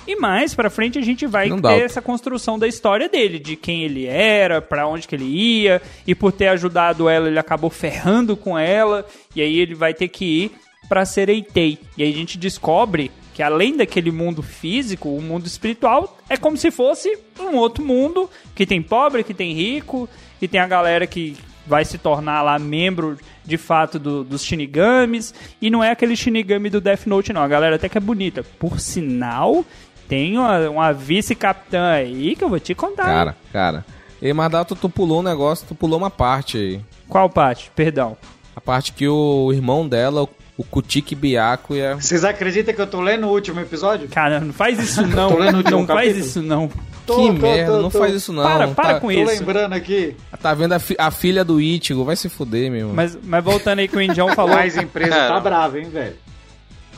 [0.08, 1.74] E mais pra frente a gente vai Não ter dá.
[1.76, 6.16] essa construção da história dele, de quem ele era, pra onde que ele ia, e
[6.16, 10.26] por ter ajudado ela, ele acabou ferrando com ela, e aí ele vai ter que
[10.26, 10.52] ir
[10.90, 11.78] pra Sereitei.
[11.98, 16.58] E aí a gente descobre que além daquele mundo físico, o mundo espiritual é como
[16.58, 20.10] se fosse um outro mundo que tem pobre, que tem rico,
[20.42, 25.34] e tem a galera que vai se tornar lá membro de fato do- dos Shinigamis,
[25.62, 28.44] e não é aquele Shinigami do Death Note não, a galera até que é bonita.
[28.60, 29.64] Por sinal,
[30.12, 33.04] tem uma, uma vice-capitã aí que eu vou te contar.
[33.04, 33.14] hein?
[33.14, 33.86] Cara, cara.
[34.22, 36.82] E Mardato, tu pulou um negócio, tu pulou uma parte aí.
[37.08, 37.72] Qual parte?
[37.74, 38.18] Perdão.
[38.54, 41.96] A parte que o irmão dela, o- Kutiki Biaco, ia.
[41.96, 44.08] Vocês acreditam que eu tô lendo o último episódio?
[44.10, 45.32] Cara, não faz isso não.
[45.32, 46.70] Tô lendo o último não faz isso não.
[47.06, 47.98] Tô, que tô, merda, tô, não tô.
[48.00, 48.44] faz isso não.
[48.44, 49.26] Para, para tá, com Tô isso.
[49.40, 50.16] lembrando aqui.
[50.40, 52.94] Tá vendo a, fi- a filha do Ichigo, vai se fuder, meu irmão.
[52.94, 54.56] Mas, mas voltando aí que o Indião falou.
[54.56, 56.16] Mas a empresa tá brava, hein, velho?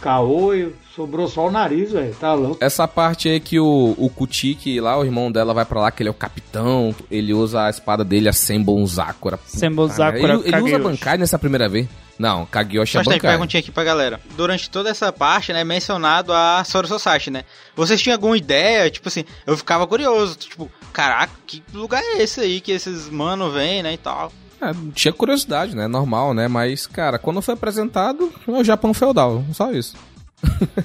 [0.03, 2.13] Caô e sobrou só o nariz, velho.
[2.15, 2.57] Tá louco.
[2.59, 6.03] Essa parte aí que o, o Kutiki lá, o irmão dela, vai pra lá, que
[6.03, 9.39] ele é o capitão, ele usa a espada dele, a Senbon Zakura.
[9.45, 10.79] Senbon Zakura Ele, ele usa.
[10.79, 11.87] Bankai nessa primeira vez?
[12.19, 13.31] Não, Kageyoshi é Só tem Bankai.
[13.31, 14.19] perguntinha aqui pra galera.
[14.37, 17.43] Durante toda essa parte, né, é mencionado a Sora Society, né?
[17.75, 18.89] Vocês tinham alguma ideia?
[18.91, 23.49] Tipo assim, eu ficava curioso, tipo, caraca, que lugar é esse aí que esses mano
[23.49, 24.31] vêm, né, e tal.
[24.69, 25.88] É, tinha curiosidade, né?
[25.88, 26.47] Normal, né?
[26.47, 29.95] Mas, cara, quando foi apresentado, é o Japão feudal, só isso.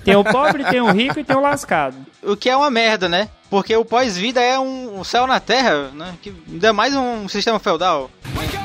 [0.05, 1.97] Tem o pobre, tem o rico e tem o lascado.
[2.23, 3.29] O que é uma merda, né?
[3.51, 6.15] Porque o pós-vida é um, céu na terra, né?
[6.21, 8.11] Que ainda mais um sistema feudal.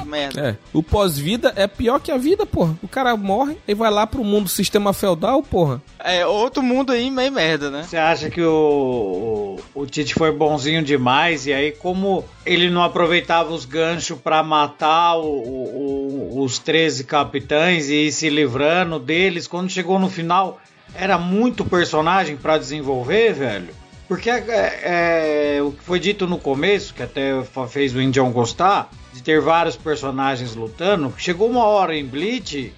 [0.06, 0.50] Merda.
[0.50, 0.56] É.
[0.74, 2.78] O pós-vida é pior que a vida, porra.
[2.84, 5.82] O cara morre e vai lá pro mundo sistema feudal, porra.
[5.98, 7.84] É outro mundo aí meio merda, né?
[7.90, 12.84] Você acha que o, o, o Tite foi bonzinho demais e aí como ele não
[12.84, 19.00] aproveitava os ganchos pra matar o- o- o- os 13 capitães e ir se livrando
[19.00, 20.60] deles, quando chegou no final
[20.94, 23.70] era muito personagem pra desenvolver, velho?
[24.08, 27.32] Porque é, é, o que foi dito no começo, que até
[27.70, 32.74] fez o Indião gostar, de ter vários personagens lutando, chegou uma hora em Bleach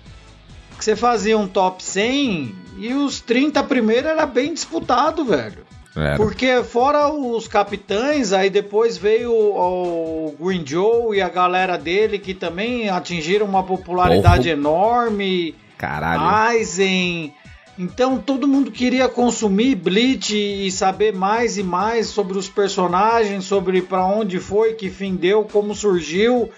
[0.77, 5.65] que você fazia um top 100 e os 30 primeiros era bem disputado, velho.
[5.95, 6.17] Era.
[6.17, 12.19] Porque fora os capitães, aí depois veio o, o Green Joe e a galera dele
[12.19, 15.55] que também atingiram uma popularidade enorme.
[15.77, 16.21] Caralho.
[16.21, 17.33] Aizen.
[17.77, 23.81] Então todo mundo queria consumir Bleach e saber mais e mais sobre os personagens, sobre
[23.81, 26.49] pra onde foi, que fim deu, como surgiu.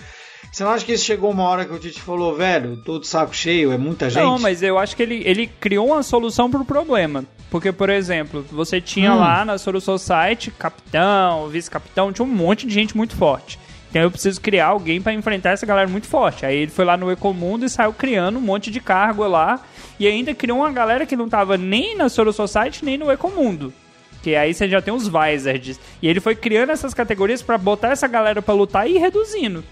[0.51, 3.07] Você não acha que isso chegou uma hora que o Tite falou, velho, tô de
[3.07, 4.23] saco cheio, é muita gente?
[4.23, 7.25] Não, mas eu acho que ele, ele criou uma solução pro problema.
[7.49, 9.19] Porque, por exemplo, você tinha Hum.
[9.19, 13.59] lá na Soro Society capitão, vice-capitão, tinha um monte de gente muito forte.
[13.97, 16.45] Então eu preciso criar alguém pra enfrentar essa galera muito forte.
[16.45, 19.59] Aí ele foi lá no Ecomundo e saiu criando um monte de cargo lá.
[19.99, 23.73] E ainda criou uma galera que não tava nem na Soro Society nem no Ecomundo.
[24.21, 25.79] Que aí você já tem os Vizards.
[25.99, 29.63] E ele foi criando essas categorias pra botar essa galera pra lutar e ir reduzindo.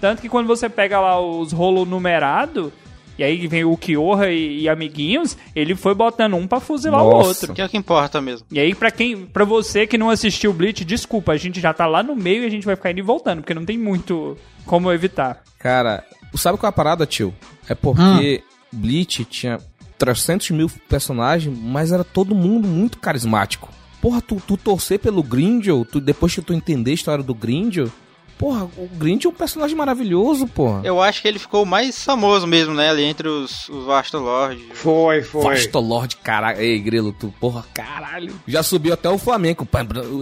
[0.00, 2.72] Tanto que quando você pega lá os rolo numerado,
[3.18, 7.10] e aí vem o Kyoha e, e amiguinhos, ele foi botando um pra fuzilar o
[7.10, 7.28] Nossa.
[7.28, 7.54] outro.
[7.54, 8.46] Que é o que importa mesmo.
[8.50, 11.74] E aí, pra quem, para você que não assistiu o Bleach, desculpa, a gente já
[11.74, 13.76] tá lá no meio e a gente vai ficar indo e voltando, porque não tem
[13.76, 15.42] muito como evitar.
[15.58, 16.04] Cara,
[16.34, 17.34] sabe qual é a parada, tio?
[17.68, 19.58] É porque Bleach tinha
[19.98, 23.68] 300 mil personagens, mas era todo mundo muito carismático.
[24.00, 27.90] Porra, tu, tu torcer pelo Grindel, tu, depois que tu entender a história do Grindel,
[28.38, 30.80] porra, o Grindel é um personagem maravilhoso, porra.
[30.84, 32.90] Eu acho que ele ficou mais famoso mesmo, né?
[32.90, 34.62] Ali entre os, os Vasto Lords.
[34.74, 35.42] Foi, foi.
[35.56, 36.60] Fastolord, caralho.
[36.60, 38.32] Ei, Grilo, tu, porra, caralho.
[38.46, 39.66] Já subiu até o Flamengo,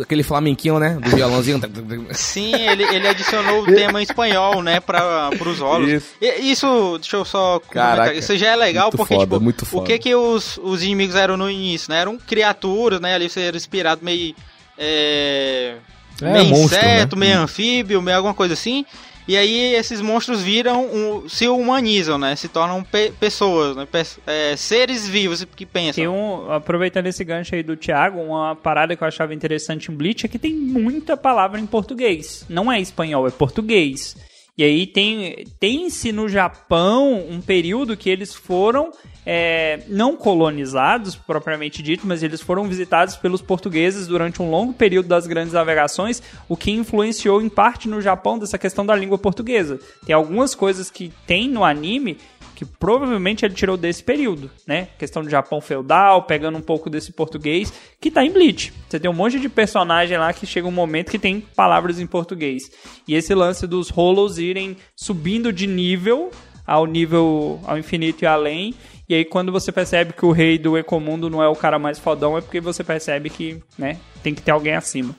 [0.02, 0.98] aquele flamenquinho, né?
[1.00, 1.61] Do violãozinho.
[2.12, 4.81] Sim, ele, ele adicionou o tema em espanhol, né?
[4.81, 5.88] Pra, pros rolos.
[5.90, 6.09] Isso.
[6.20, 8.14] E- Isso, deixa eu só Caraca.
[8.14, 9.87] Isso já é legal, muito porque, foda, tipo, muito o foda.
[9.87, 12.00] que que os, os inimigos eram no início, né?
[12.00, 13.14] Eram criaturas, né?
[13.14, 14.35] Ali você era inspirado meio.
[14.79, 15.76] É,
[16.22, 17.26] É, meio monstro, inseto, né?
[17.26, 18.85] meio anfíbio, meio alguma coisa assim.
[19.29, 22.37] E aí esses monstros viram, um- se humanizam, né?
[22.37, 23.85] Se tornam pe- pessoas, né?
[23.90, 25.94] Pe- é, seres vivos que pensam.
[25.94, 29.94] Tem um, aproveitando esse gancho aí do Thiago, uma parada que eu achava interessante em
[29.96, 32.44] Bleach é que tem muita palavra em português.
[32.48, 34.16] Não é espanhol, é português.
[34.59, 38.90] E aí tem tem-se no Japão um período que eles foram
[39.27, 45.09] é, não colonizados, propriamente dito, mas eles foram visitados pelos portugueses durante um longo período
[45.09, 49.79] das grandes navegações, o que influenciou em parte no Japão dessa questão da língua portuguesa.
[50.07, 52.16] Tem algumas coisas que tem no anime
[52.57, 54.88] que provavelmente ele tirou desse período, né?
[54.99, 58.73] Questão do Japão feudal, pegando um pouco desse português, que tá em Bleach.
[58.88, 62.07] Você tem um monte de personagem lá que chega um momento que tem palavras em
[62.07, 62.64] português.
[63.07, 66.31] E esse lance dos rolos irem subindo de nível
[66.66, 68.75] ao nível ao infinito e além.
[69.09, 71.99] E aí quando você percebe que o rei do Ecomundo não é o cara mais
[71.99, 75.14] fodão, é porque você percebe que, né, tem que ter alguém acima.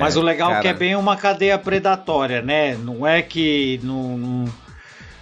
[0.00, 0.78] Mas o legal é que é cara.
[0.78, 2.74] bem uma cadeia predatória, né?
[2.76, 4.67] Não é que não, não-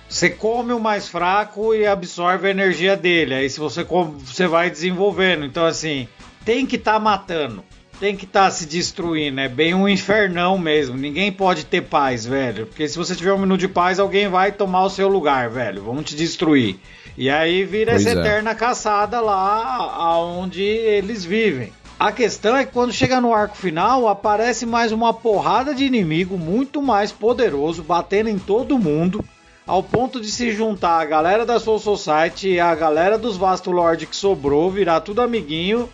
[0.09, 3.35] você come o mais fraco e absorve a energia dele.
[3.35, 5.45] Aí se você come, você vai desenvolvendo.
[5.45, 6.09] Então assim,
[6.45, 7.65] tem que estar matando.
[7.99, 10.99] Tem que estar se destruindo, é bem um infernão mesmo.
[10.99, 12.67] Ninguém pode ter paz, velho.
[12.67, 15.83] Porque se você tiver um minuto de paz, alguém vai tomar o seu lugar, velho.
[15.83, 16.79] Vamos te destruir.
[17.17, 18.21] E aí vira Pois essa é.
[18.21, 21.73] eterna caçada lá aonde eles vivem.
[21.99, 26.37] A questão é que quando chega no arco final, aparece mais uma porrada de inimigo
[26.37, 29.25] muito mais poderoso, batendo em todo mundo,
[29.67, 33.71] ao ponto de se juntar a galera da Soul Society e a galera dos Vasto
[33.71, 35.89] Lord que sobrou, virar tudo amiguinho,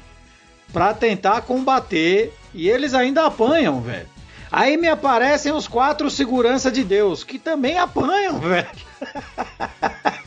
[0.72, 4.06] pra tentar combater, e eles ainda apanham, velho.
[4.50, 8.68] Aí me aparecem os quatro segurança de Deus, que também apanham, velho.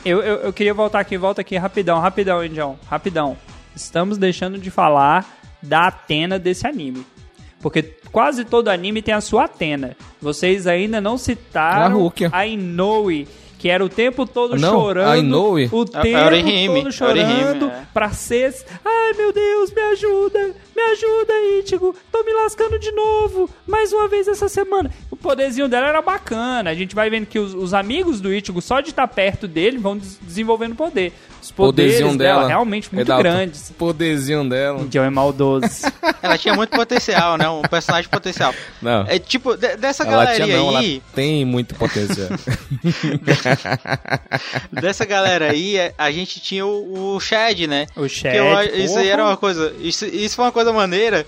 [0.04, 3.36] Eu, eu, eu queria voltar aqui, volta aqui rapidão, rapidão, Indião, rapidão.
[3.74, 5.24] Estamos deixando de falar
[5.62, 7.06] da Atena desse anime.
[7.66, 9.96] Porque quase todo anime tem a sua Atena.
[10.22, 12.30] Vocês ainda não A citaram Rukia.
[12.32, 13.26] a Inoue,
[13.58, 15.08] que era o tempo todo Não, chorando.
[15.10, 15.68] a Inoue.
[15.72, 17.82] O A- a tempo todo chorando Orihime, é.
[17.92, 18.54] pra ser.
[18.84, 20.54] Ai meu Deus, me ajuda!
[20.76, 21.32] Me ajuda,
[21.64, 21.94] Ichigo!
[22.12, 23.48] Tô me lascando de novo!
[23.66, 24.90] Mais uma vez essa semana.
[25.10, 26.68] O poderzinho dela era bacana.
[26.70, 29.78] A gente vai vendo que os, os amigos do Ichigo, só de estar perto dele,
[29.78, 31.12] vão des- desenvolvendo poder.
[31.42, 32.48] Os poderes Poderzinho dela, dela.
[32.48, 33.72] realmente muito Redalto, grandes.
[33.78, 34.80] Poderzinho dela.
[34.80, 35.66] Indião é maldoso.
[36.22, 37.48] Ela tinha muito potencial, né?
[37.48, 38.52] Um personagem potencial.
[38.82, 39.04] Não.
[39.06, 40.94] É tipo, de- dessa Ela galerinha tinha não, aí.
[40.96, 42.28] ela tem muito potencial.
[44.72, 47.86] Dessa galera aí, é, a gente tinha o, o Chad, né?
[47.96, 49.74] O Chad, Que eu- isso aí era uma coisa.
[49.80, 51.26] Isso, isso foi uma coisa maneira.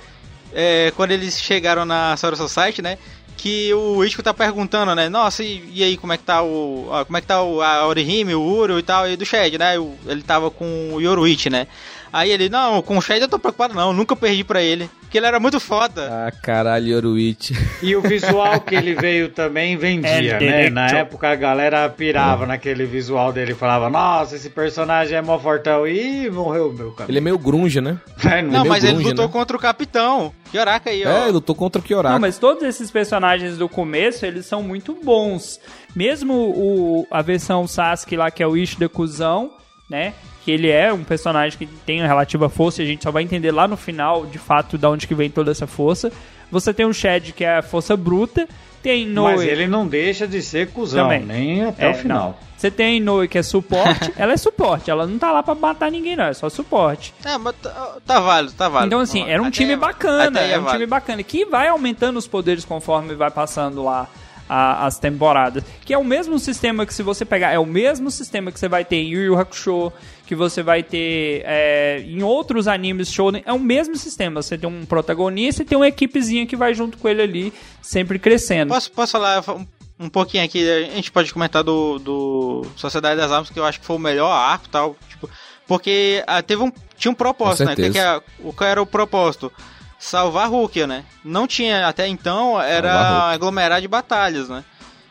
[0.53, 2.99] é, quando eles chegaram na Sora Society, né?
[3.37, 5.09] Que o Ichigo tá perguntando, né?
[5.09, 6.89] Nossa, e, e aí, como é que tá o.
[7.07, 9.79] como é que tá o, a Orihime, o Uro e tal, e do Shed, né?
[9.79, 11.69] O- ele tava com o Yoruichi, né?
[12.13, 14.91] Aí ele, não, com o Shed eu tô preocupado, não, nunca perdi pra ele.
[15.09, 16.07] Porque ele era muito foda.
[16.29, 17.55] ah, caralho, Yoruichi.
[17.83, 20.69] E o visual que ele veio também vendia, É, né?
[20.71, 25.87] Na época a galera pirava naquele visual dele, falava, nossa, esse personagem é mó fortão.
[25.89, 27.11] Ih, morreu meu cara.
[27.11, 27.97] Ele é meio grunge, né?
[28.23, 29.33] É, Não, meio mas ele grunge, lutou né?
[29.33, 30.31] contra o Capitão.
[30.55, 31.09] Yoraca aí, ó.
[31.09, 32.13] É, ele lutou contra o Kyoraka.
[32.13, 35.59] Não, mas todos esses personagens do começo, eles são muito bons.
[35.97, 39.53] Mesmo o, a versão Sasuke lá, que é o Ishida Cuzão,
[39.89, 40.15] né?
[40.45, 43.23] Que ele é um personagem que tem uma relativa força e a gente só vai
[43.23, 46.11] entender lá no final, de fato, de onde que vem toda essa força.
[46.51, 48.49] Você tem o Shed, que é a força bruta.
[48.83, 49.35] Tem Noe.
[49.37, 51.25] Mas ele não deixa de ser cuzão, Também.
[51.25, 52.19] nem até É, o final.
[52.41, 52.49] não.
[52.57, 54.13] Você tem Noe, que é suporte.
[54.17, 56.25] ela é suporte, ela não tá lá pra matar ninguém, não.
[56.25, 57.13] É só suporte.
[57.25, 58.87] É, mas tá, tá válido, tá válido.
[58.87, 60.91] Então, assim, era um Até time bacana, é era um time válido.
[60.91, 64.09] bacana, que vai aumentando os poderes conforme vai passando lá
[64.49, 65.63] a- as temporadas.
[65.85, 68.69] Que é o mesmo sistema que se você pegar, é o mesmo sistema que você
[68.69, 69.93] vai ter em Yu Yu Hakusho,
[70.27, 74.43] que você vai ter é, em outros animes shonen, é o mesmo sistema.
[74.43, 78.19] Você tem um protagonista e tem uma equipezinha que vai junto com ele ali, sempre
[78.19, 78.69] crescendo.
[78.73, 79.67] Posso, posso falar um,
[80.01, 80.69] um pouquinho aqui?
[80.71, 83.99] A gente pode comentar do, do Sociedade das Armas, que eu acho que foi o
[83.99, 84.97] melhor arco e tal.
[85.09, 85.31] Tipo,
[85.67, 87.75] porque ah, teve um, tinha um propósito, né?
[87.75, 88.23] Que, que certeza.
[88.47, 89.51] é- qual era o propósito?
[89.99, 91.05] Salvar Rukia, né?
[91.25, 94.65] Não tinha, até então, era aglomerar de batalhas, né?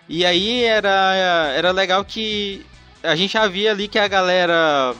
[0.07, 2.65] E aí era, era legal que
[3.03, 4.95] a gente já via ali que a galera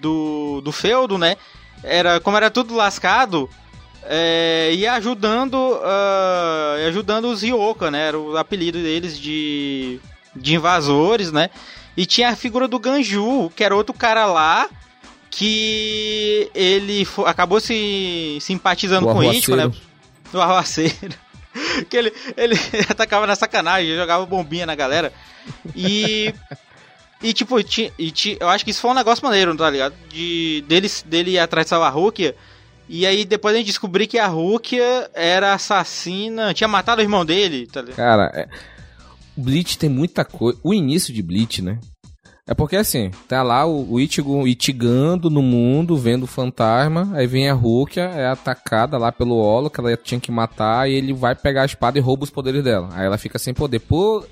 [0.00, 1.36] do, do feudo, né?
[1.82, 3.50] Era, como era tudo lascado,
[4.04, 5.56] é, ia ajudando
[6.80, 8.08] ia ajudando os Ryoka, né?
[8.08, 10.00] Era o apelido deles de,
[10.36, 11.50] de invasores, né?
[11.96, 14.68] E tinha a figura do Ganju, que era outro cara lá
[15.36, 19.70] que ele acabou se simpatizando O com o Ichigo, né?
[20.32, 21.14] O arruaceiro.
[21.88, 22.54] que ele, ele
[22.88, 25.12] atacava na sacanagem, jogava bombinha na galera.
[25.74, 26.32] E.
[27.22, 29.94] E tipo, ti, e ti- eu acho que isso foi um negócio maneiro, tá ligado?
[30.10, 32.36] De, dele, dele ir atrás de salvar a Rukia.
[32.86, 37.24] E aí depois a gente descobriu que a Rukia era assassina, tinha matado o irmão
[37.24, 37.96] dele, tá ligado?
[37.96, 38.46] Cara, é...
[39.34, 40.58] Bleach tem muita coisa.
[40.62, 41.78] O início de Bleach, né?
[42.46, 47.26] É porque assim, tá lá o, o Ichigo itigando no mundo, vendo o fantasma, aí
[47.26, 51.14] vem a Rukia, é atacada lá pelo Olo, que ela tinha que matar, e ele
[51.14, 52.90] vai pegar a espada e rouba os poderes dela.
[52.92, 53.78] Aí ela fica sem poder.
[53.78, 54.26] Por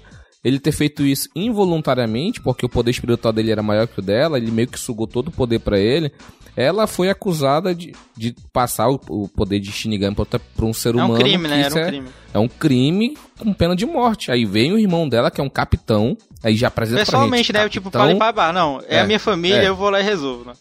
[0.45, 4.37] ele ter feito isso involuntariamente, porque o poder espiritual dele era maior que o dela,
[4.37, 6.13] ele meio que sugou todo o poder pra ele.
[6.55, 10.91] Ela foi acusada de, de passar o, o poder de Shinigami pra, pra um ser
[10.91, 11.15] É humano.
[11.15, 11.63] um crime, né?
[11.63, 12.09] Era um é- crime.
[12.35, 14.31] é um crime com pena de morte.
[14.31, 17.53] Aí vem o irmão dela, que é um capitão, aí já apresenta Pessoalmente, pra gente.
[17.53, 17.65] né?
[17.65, 19.69] Eu tipo, capitão, falei pra bar, não, é, É, a minha família, é.
[19.69, 20.53] eu vou lá e resolvo, né?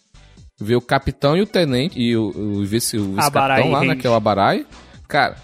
[0.60, 3.96] Vê o capitão e o tenente, e o, o vice- o Abarai vice-capitão lá, né,
[4.00, 4.66] que é o Abarai.
[5.08, 5.36] Cara,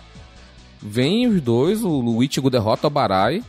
[0.82, 3.44] vem os dois, o, o Ichigo derrota o Abarai.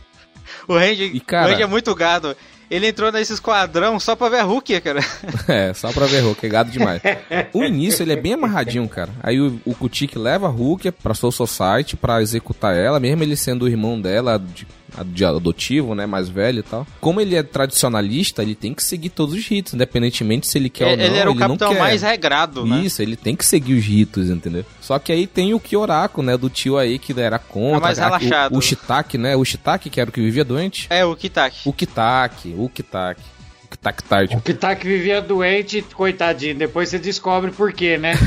[0.66, 2.34] O Randy, cara- o é muito gado.
[2.70, 5.00] Ele entrou nesse esquadrão só pra ver a Rukia, cara.
[5.48, 7.00] É, só pra ver Hulk, é gado demais.
[7.54, 9.10] O início, ele é bem amarradinho, cara.
[9.22, 13.36] Aí o, o Kutik leva a Hulk pra Soul Society pra executar ela, mesmo ele
[13.36, 14.66] sendo o irmão dela, de,
[15.04, 16.86] de adotivo, né, mais velho e tal.
[17.00, 20.86] Como ele é tradicionalista, ele tem que seguir todos os ritos, independentemente se ele quer
[20.86, 21.04] ou não.
[21.04, 22.80] ele era o ele não capitão mais regrado, né?
[22.80, 24.64] Isso, ele tem que seguir os ritos, entendeu?
[24.80, 27.78] Só que aí tem o Kyoraku, né, do tio aí que era contra.
[27.78, 28.54] É mais relaxado.
[28.54, 30.86] O, o Shitake, né, o Shitake que era o que vivia doente.
[30.90, 31.68] É, o Kitaki.
[31.68, 33.38] O Kitake, o Kitake.
[33.64, 34.36] O Kitake Tarde.
[34.36, 36.54] O que vivia doente, coitadinho.
[36.54, 38.14] Depois você descobre por quê, né?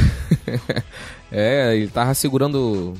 [1.31, 2.93] É, ele tava segurando.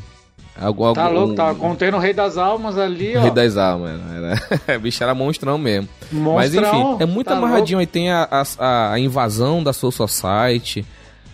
[0.59, 3.21] Algo, Tá algo- louco, um- tava contendo o Rei das Almas ali, ó.
[3.21, 3.99] Rei das Almas.
[4.15, 4.77] Era...
[4.77, 5.87] o bicho era monstrão mesmo.
[6.11, 7.79] Mas Monstrão, enfim, é muito tá amarradinho.
[7.79, 8.27] Aí tem a,
[8.59, 10.85] a, a invasão da Soul Society.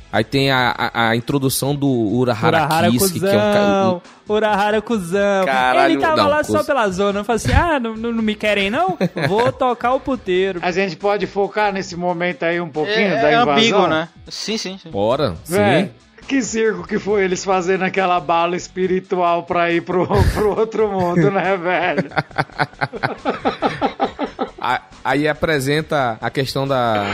[0.10, 4.82] Aí tem a, a, a introdução do Urahara, Urahara Kiske, que é um cuzão, Urahara
[4.82, 5.46] cuzão.
[5.46, 7.20] Caralho, Ele tava não, lá só pela zona.
[7.20, 8.98] Eu falei assim, ah, não, não, não me querem não?
[9.28, 10.60] Vou tocar o puteiro.
[10.64, 13.54] A gente pode focar nesse momento aí um pouquinho É, da é invasão?
[13.54, 14.08] ambíguo, né?
[14.30, 14.90] Sim, sim, sim.
[14.90, 15.54] Bora, sim.
[15.56, 15.92] Véi,
[16.28, 21.32] que circo que foi eles fazendo aquela bala espiritual pra ir pro, pro outro mundo,
[21.32, 22.10] né, velho?
[25.04, 27.06] Aí apresenta a questão da,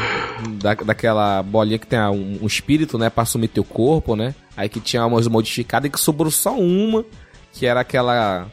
[0.62, 4.34] da daquela bolinha que tem um, um espírito, né, pra assumir teu corpo, né?
[4.58, 7.06] Aí que tinha umas modificadas e que sobrou só uma,
[7.52, 8.47] que era aquela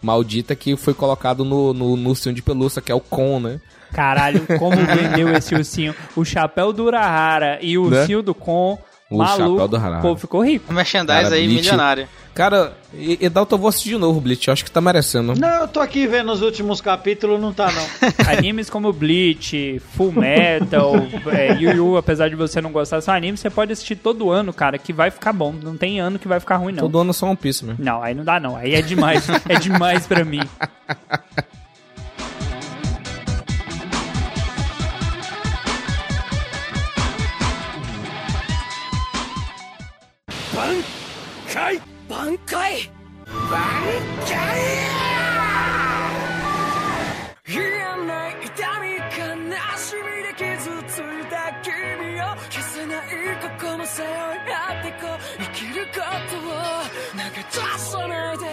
[0.00, 3.60] maldita que foi colocado no, no, no ursinho de pelúcia, que é o Con, né?
[3.92, 5.94] Caralho, como vendeu esse ursinho.
[6.14, 8.00] O chapéu do Urahara e o Né?
[8.00, 8.78] ursinho do Con.
[9.10, 9.76] O maluco, chapéu do.
[9.76, 10.70] O povo ficou rico.
[10.70, 12.08] O merchandise Cara, aí, Bleach- milionário.
[12.34, 14.46] Cara, e, e Dalton, eu vou assistir de novo, Blitz.
[14.46, 15.34] Eu acho que tá merecendo.
[15.34, 17.86] Não, eu tô aqui vendo os últimos capítulos, não tá não.
[18.30, 20.92] Animes como Bleach, Full Metal,
[21.32, 24.30] é, Yu Yu, apesar de você não gostar, são animes que você pode assistir todo
[24.30, 25.54] ano, cara, que vai ficar bom.
[25.62, 26.80] Não tem ano que vai ficar ruim, não.
[26.82, 27.82] Todo ano só One Piece mesmo.
[27.82, 28.54] Não, aí não dá não.
[28.54, 29.26] Aí é demais.
[29.48, 30.40] é demais pra mim.
[40.56, 40.64] 挽
[41.52, 41.78] 回！
[42.08, 42.88] 挽回？
[43.26, 43.60] 挽
[44.24, 44.32] 回
[47.46, 47.60] 嫌
[48.06, 51.68] ない痛み悲しみで傷ついた君
[52.22, 55.18] を消せないここの背負い合ってこう。
[55.38, 56.00] 生きるこ
[56.30, 56.48] とを
[57.12, 58.44] 投げ出さないで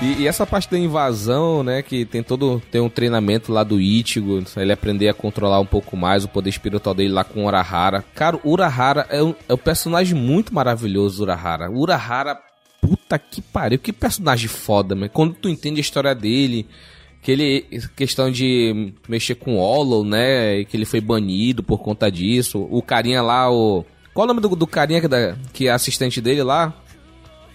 [0.00, 3.80] E, e essa parte da invasão, né, que tem todo tem um treinamento lá do
[3.80, 8.04] Ichigo, ele aprender a controlar um pouco mais o poder espiritual dele lá com Urahara.
[8.14, 11.68] Cara, Urahara é um, é um personagem muito maravilhoso, Urahara.
[11.68, 12.38] Urahara
[12.80, 15.10] puta que pariu, que personagem foda, mano.
[15.10, 16.64] Quando tu entende a história dele,
[17.20, 22.68] que ele, questão de mexer com Hollow, né, que ele foi banido por conta disso.
[22.70, 23.84] O carinha lá, o...
[24.14, 26.72] Qual o nome do, do carinha que, da, que é assistente dele lá?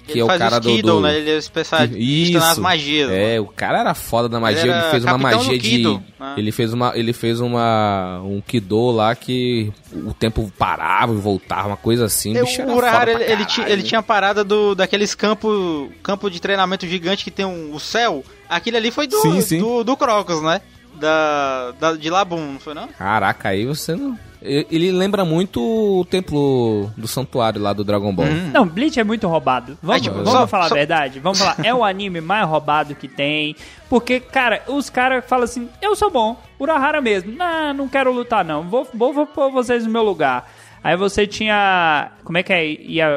[0.06, 0.99] Que ele é o cara o do, do...
[1.01, 1.18] né?
[1.18, 3.10] Ele é especialista nas magias.
[3.12, 6.04] É, o cara era foda da magia, Ele ele, fez uma magia de né?
[6.38, 11.70] ele fez uma ele fez uma um Kido lá que o tempo parava e voltava,
[11.70, 12.34] uma coisa assim.
[12.34, 13.74] Bicho era o Urahara, ele, ele, ti- caralho.
[13.74, 17.80] ele tinha a parada do, daqueles campo, campo de treinamento gigante que tem um, o
[17.80, 18.24] céu.
[18.49, 19.60] Aquele ali foi do, Sim, sim.
[19.60, 20.62] do, do Crocus, né?
[20.95, 22.88] Da, da, de Labum, não foi não?
[22.89, 28.26] Caraca, aí você não ele lembra muito o templo do santuário lá do Dragon Ball.
[28.28, 28.52] Uhum.
[28.54, 29.78] Não, Bleach é muito roubado.
[29.82, 31.20] Vamos, É, tipo, vamos só- falar só- a verdade?
[31.20, 31.56] Vamos falar.
[31.64, 33.56] É o anime mais roubado que tem.
[33.89, 37.32] Porque, cara, os caras falam assim: eu sou bom, Urahara mesmo.
[37.32, 38.64] Não, não quero lutar, não.
[38.64, 40.50] Vou, vou, vou pôr vocês no meu lugar.
[40.84, 42.12] Aí você tinha.
[42.24, 42.64] Como é que é?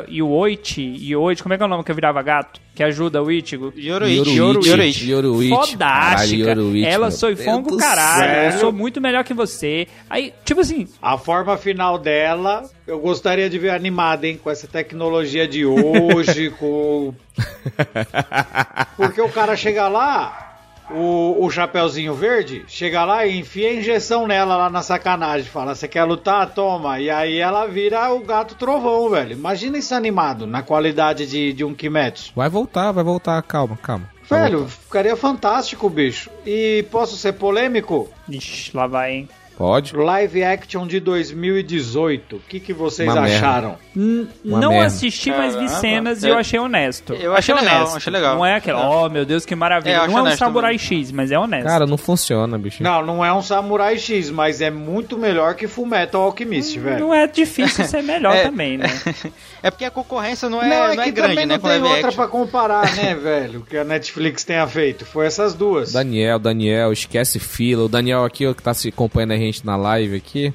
[0.08, 0.82] Yoichi?
[1.12, 2.60] Yoichi, como é que é o nome que virava gato?
[2.74, 3.72] Que ajuda o Ichigo?
[3.76, 4.36] Yoruichi.
[4.36, 5.10] Yoruichi.
[5.10, 5.48] Yoruichi.
[5.48, 6.50] Fodástica.
[6.50, 8.22] Yoruichi, Ela sou fongo do caralho.
[8.22, 8.42] céu.
[8.44, 9.88] Eu sou muito melhor que você.
[10.10, 14.38] Aí, tipo assim, A forma final dela, eu gostaria de ver animada, hein?
[14.42, 17.14] Com essa tecnologia de hoje, com.
[18.96, 20.45] Porque o cara chega lá,
[20.90, 25.48] o, o Chapeuzinho Verde, chega lá e enfia a injeção nela lá na sacanagem.
[25.50, 26.50] Fala, você quer lutar?
[26.50, 27.00] Toma.
[27.00, 29.32] E aí ela vira o gato trovão, velho.
[29.32, 32.32] Imagina isso animado, na qualidade de, de um Kimetsu.
[32.34, 34.10] Vai voltar, vai voltar, calma, calma.
[34.28, 36.30] Velho, ficaria fantástico, bicho.
[36.44, 38.08] E posso ser polêmico?
[38.28, 39.28] ixi, lá vai, hein?
[39.56, 39.96] Pode.
[39.96, 42.36] Live action de 2018.
[42.36, 43.76] O que, que vocês Uma acharam?
[43.94, 44.86] N- Uma não merda.
[44.86, 45.80] assisti, mas vi Caramba.
[45.80, 47.14] cenas e Eu- achei honesto.
[47.14, 47.96] eu achei legal, honesto.
[47.96, 48.36] achei legal.
[48.36, 48.86] Não é aquela, É.
[48.86, 49.94] oh meu Deus, que maravilha.
[49.94, 51.00] É, não é um Samurai também.
[51.02, 51.66] X, mas é honesto.
[51.66, 52.82] Cara, não funciona, bicho.
[52.82, 57.00] Não, não é um Samurai X, mas é muito melhor que Fullmetal Alchemist, velho.
[57.00, 58.42] Não é difícil ser melhor É.
[58.44, 58.86] também, né?
[59.62, 61.54] É porque a concorrência não é, Não, não é é que grande, também né?
[61.54, 62.12] não tem outra action.
[62.12, 63.62] pra comparar, né, velho?
[63.68, 65.04] Que a Netflix tenha feito.
[65.04, 65.92] Foi essas duas.
[65.92, 67.84] Daniel, Daniel, esquece fila.
[67.84, 70.52] O Daniel aqui, ó, que tá se acompanhando a gente na live aqui.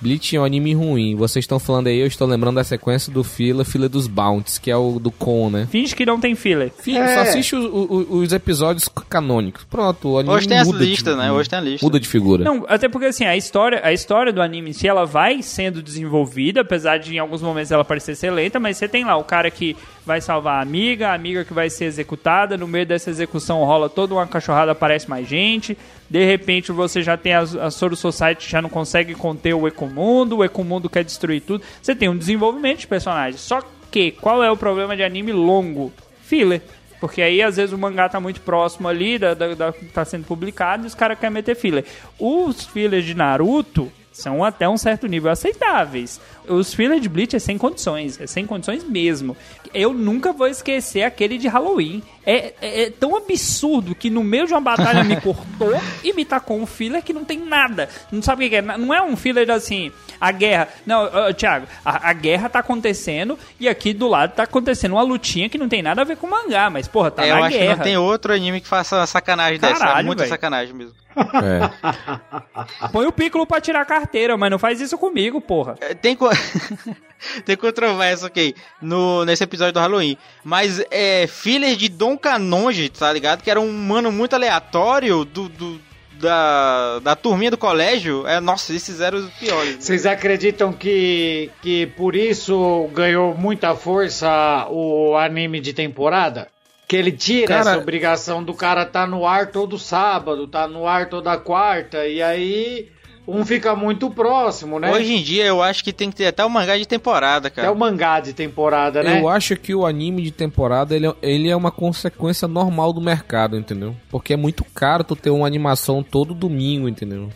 [0.00, 1.14] Bleach é um anime ruim.
[1.14, 4.68] Vocês estão falando aí, eu estou lembrando da sequência do fila, fila dos Bounties, que
[4.68, 5.68] é o do Con, né?
[5.70, 6.72] Finge que não tem filler.
[6.76, 7.14] Filho, É.
[7.14, 9.62] só assiste os, os- os episódios canônicos.
[9.70, 11.30] Pronto, o anime Hoje tem as muda listas, de, né?
[11.30, 11.86] Hoje tem a lista.
[11.86, 12.42] Muda de figura.
[12.42, 15.80] Não, até porque assim, a história, a história do anime em si, ela vai sendo
[15.80, 19.22] desenvolvida, apesar de em alguns momentos ela parecer ser lenta, mas você tem lá o
[19.22, 23.08] cara que vai salvar a amiga, a amiga que vai ser executada, no meio dessa
[23.08, 25.78] execução rola toda uma cachorrada, aparece mais gente,
[26.12, 30.36] de repente você já tem a, a Soru Society já não consegue conter o Ecomundo,
[30.36, 31.64] o Ecomundo quer destruir tudo.
[31.80, 33.40] Você tem um desenvolvimento de personagens.
[33.40, 35.90] Só que, qual é o problema de anime longo?
[36.22, 36.60] Filler.
[37.00, 40.26] Porque aí, às vezes, o mangá tá muito próximo ali da, da, da tá sendo
[40.26, 41.86] publicado e os caras querem meter filler.
[42.18, 46.20] Os fillers de Naruto são até um certo nível aceitáveis.
[46.48, 49.36] Os fillers de Bleach é sem condições, é sem condições mesmo.
[49.72, 52.02] Eu nunca vou esquecer aquele de Halloween.
[52.24, 55.72] É, é- é tão absurdo que no meio de uma batalha me cortou
[56.04, 57.88] e me tacou um filler que não tem nada.
[58.10, 58.62] Não sabe o que é?
[58.62, 59.90] Não é um filler assim,
[60.20, 60.68] a guerra.
[60.86, 65.02] Não, ô, Thiago, a, a guerra tá acontecendo e aqui do lado tá acontecendo uma
[65.02, 67.46] lutinha que não tem nada a ver com mangá, mas porra, tá É, eu na
[67.46, 67.76] acho que guerra.
[67.76, 69.80] não tem outro anime que faça sacanagem dessa.
[69.80, 70.30] Caralho, Muita velho.
[70.30, 70.92] sacanagem mesmo.
[71.14, 72.88] É.
[72.90, 75.74] Põe o Piccolo pra tirar a carteira, mas não faz isso comigo, porra.
[75.80, 76.16] É, Tem,
[77.44, 80.16] tem controvérsia, ok, no, nesse episódio do Halloween.
[80.44, 83.42] Mas é filler de Dom Canonge, tá ligado?
[83.42, 85.80] Que era um mano muito aleatório do, do-
[86.14, 88.24] da, da turminha do colégio.
[88.26, 89.76] É, nossa, esses eram os piores.
[89.80, 96.46] Vocês acreditam que, que por isso ganhou muita força o anime de temporada?
[96.86, 100.86] Que ele tira Cara- essa obrigação do cara tá no ar todo sábado, tá no
[100.86, 102.91] ar toda quarta, e aí
[103.26, 104.90] um fica muito próximo, né?
[104.90, 107.50] Hoje em dia eu acho que tem que ter até o mangá de temporada, É
[107.50, 107.70] cara.
[107.72, 109.20] o mangá de temporada, né?
[109.20, 113.00] Eu acho que o anime de temporada ele, é- ele é uma consequência normal do
[113.00, 113.94] mercado, entendeu?
[114.10, 117.28] Porque é muito caro tu ter uma animação todo domingo, entendeu?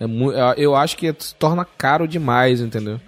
[0.00, 3.00] É eu- eu acho que se torna caro demais, entendeu?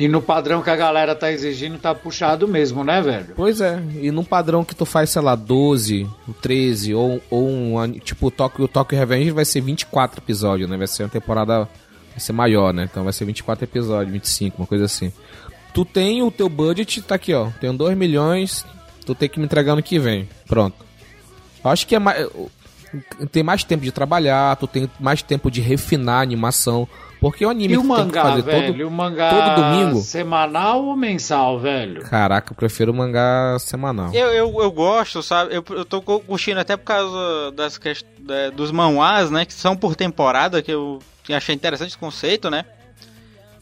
[0.00, 3.34] E no padrão que a galera tá exigindo, tá puxado mesmo, né, velho?
[3.36, 6.08] Pois é, e num padrão que tu faz, sei lá, 12,
[6.40, 7.92] 13, ou, ou um.
[7.98, 10.78] Tipo, o Tokyo, o Tokyo Revenge vai ser 24 episódios, né?
[10.78, 11.68] Vai ser uma temporada.
[12.12, 12.88] Vai ser maior, né?
[12.90, 15.12] Então vai ser 24 episódios, 25, uma coisa assim.
[15.74, 17.50] Tu tem o teu budget, tá aqui, ó.
[17.60, 18.64] Tenho 2 milhões,
[19.04, 20.26] tu tem que me entregar no que vem.
[20.48, 20.76] Pronto.
[21.62, 22.26] Acho que é mais.
[23.30, 26.88] Tem mais tempo de trabalhar, tu tem mais tempo de refinar a animação.
[27.20, 28.72] Porque o anime E o tu tem que mangá, fazer velho?
[28.72, 28.86] todo.
[28.88, 30.00] O mangá todo domingo?
[30.00, 32.02] semanal ou mensal, velho?
[32.04, 34.10] Caraca, eu prefiro mangá semanal.
[34.14, 35.54] Eu, eu, eu gosto, sabe?
[35.54, 38.06] Eu, eu tô curtindo até por causa das quest...
[38.20, 39.44] da- dos manhwas, né?
[39.44, 40.98] Que são por temporada, que eu
[41.28, 42.64] achei interessante esse conceito, né?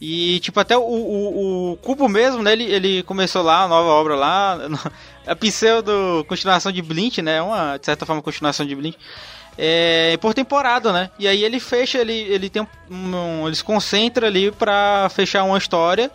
[0.00, 2.52] E, tipo, até o, o, o Cubo mesmo, né?
[2.52, 4.56] Ele, ele começou lá, a nova obra lá.
[5.26, 7.42] A pseudo continuação de Blink, né?
[7.42, 8.96] Uma, de certa forma, continuação de Blink.
[9.61, 11.11] É, por temporada, né?
[11.18, 15.59] E aí ele fecha, ele, ele tem um, Ele se concentra ali pra fechar uma
[15.59, 16.11] história.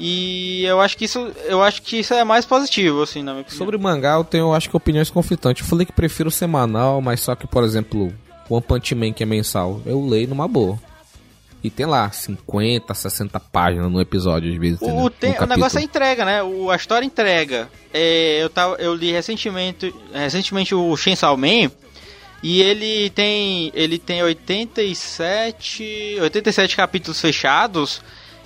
[0.00, 3.42] E eu acho que isso, eu acho que isso é mais positivo, assim, na minha
[3.42, 3.58] opinião.
[3.58, 5.62] Sobre mangá, eu tenho, acho que, opiniões conflitantes.
[5.62, 8.12] Eu falei que prefiro semanal, mas só que, por exemplo,
[8.50, 10.76] One Punch Man, que é mensal, eu leio numa boa.
[11.62, 14.80] E tem lá 50, 60 páginas no episódio, às vezes.
[14.82, 16.42] O, tem, o negócio é entrega, né?
[16.42, 17.68] O, a história entrega.
[17.94, 21.70] É, eu, tava, eu li recentemente, recentemente o Chainsaw Man.
[22.42, 28.02] E ele tem ele tem 87, 87 capítulos fechados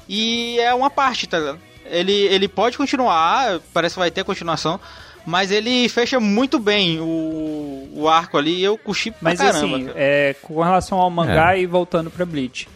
[0.08, 1.58] e é uma parte, tá ligado?
[1.86, 4.78] Ele, ele pode continuar, parece que vai ter continuação,
[5.24, 9.76] mas ele fecha muito bem o, o arco ali eu curti pra mas, caramba.
[9.76, 11.60] Assim, é, com relação ao mangá É.
[11.60, 12.68] e voltando pra Bleach.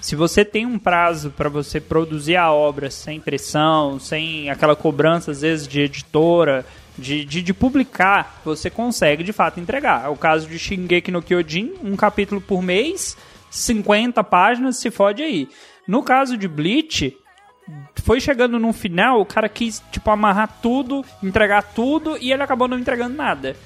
[0.00, 5.30] Se você tem um prazo para você produzir a obra sem pressão, sem aquela cobrança,
[5.32, 6.64] às vezes, de editora,
[6.98, 10.06] de, de, de publicar, você consegue de fato entregar.
[10.06, 13.16] É o caso de Shingeki no Kyojin, um capítulo por mês,
[13.50, 15.48] 50 páginas, se fode aí.
[15.86, 17.16] No caso de Bleach,
[18.02, 22.68] foi chegando no final, o cara quis, tipo, amarrar tudo, entregar tudo, e ele acabou
[22.68, 23.56] não entregando nada.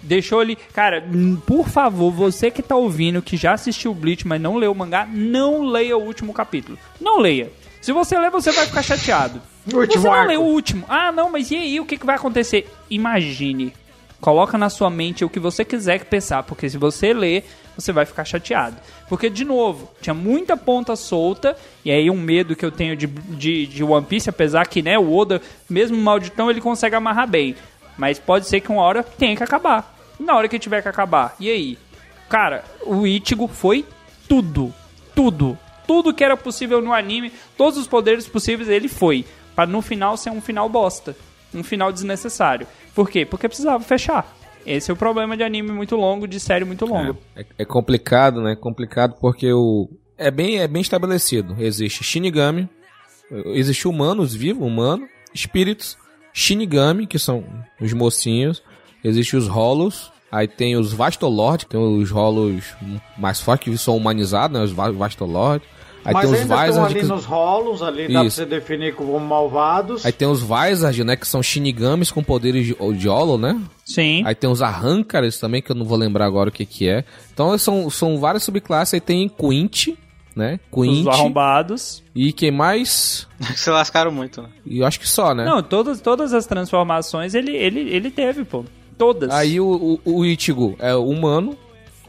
[0.00, 0.56] Deixou ele.
[0.72, 1.04] Cara,
[1.44, 5.06] por favor, você que tá ouvindo, que já assistiu Bleach, mas não leu o mangá,
[5.10, 6.78] não leia o último capítulo.
[7.00, 7.50] Não leia.
[7.80, 9.42] Se você ler, você vai ficar chateado.
[9.72, 10.28] O último você não arco.
[10.28, 10.84] leu o último.
[10.88, 11.80] Ah, não, mas e aí?
[11.80, 12.70] O que, que vai acontecer?
[12.90, 13.74] Imagine.
[14.20, 17.44] Coloca na sua mente o que você quiser pensar, porque se você ler,
[17.76, 18.76] você vai ficar chateado.
[19.08, 23.06] Porque, de novo, tinha muita ponta solta, e aí um medo que eu tenho de,
[23.06, 25.40] de, de One Piece, apesar que, né, o Oda,
[25.70, 27.54] mesmo malditão, ele consegue amarrar bem.
[27.96, 29.96] Mas pode ser que uma hora tenha que acabar.
[30.18, 31.78] E na hora que tiver que acabar, e aí?
[32.28, 33.84] Cara, o Ichigo foi
[34.28, 34.74] tudo.
[35.14, 35.56] Tudo.
[35.86, 39.24] Tudo que era possível no anime, todos os poderes possíveis, ele foi.
[39.58, 41.16] Pra no final ser um final bosta.
[41.52, 42.64] Um final desnecessário.
[42.94, 43.26] Por quê?
[43.26, 44.32] Porque precisava fechar.
[44.64, 47.16] Esse é o problema de anime muito longo, de série muito longa.
[47.34, 48.52] É, é complicado, né?
[48.52, 49.88] É complicado porque o.
[50.16, 51.56] É bem, é bem estabelecido.
[51.58, 52.68] Existe Shinigami,
[53.46, 55.98] existe humanos vivos, humano, espíritos,
[56.32, 57.42] Shinigami, que são
[57.80, 58.62] os mocinhos,
[59.02, 62.76] existe os Hollows, aí tem os Vastolord, que tem os Hollows
[63.16, 64.64] mais fortes, que são humanizados, né?
[64.64, 65.64] Os Va- Vastolord.
[66.08, 67.06] Aí Mas tem os ali que...
[67.06, 68.36] nos rolos, ali dá pra Isso.
[68.36, 70.06] você definir como malvados.
[70.06, 71.16] Aí tem os Vizard, né?
[71.16, 73.60] Que são Shinigamis com poderes de, de Hollow, né?
[73.84, 74.22] Sim.
[74.24, 77.04] Aí tem os Arrancares também, que eu não vou lembrar agora o que que é.
[77.34, 78.94] Então são, são várias subclasses.
[78.94, 79.88] Aí tem Quint,
[80.34, 80.58] né?
[80.72, 81.06] os Quint.
[81.08, 82.02] arrombados.
[82.14, 83.28] E quem mais?
[83.54, 84.48] Se lascaram muito, né?
[84.64, 85.44] E eu acho que só, né?
[85.44, 88.64] Não, todas, todas as transformações ele, ele, ele teve, pô.
[88.96, 89.30] Todas.
[89.30, 91.54] Aí o, o, o Ichigo é humano.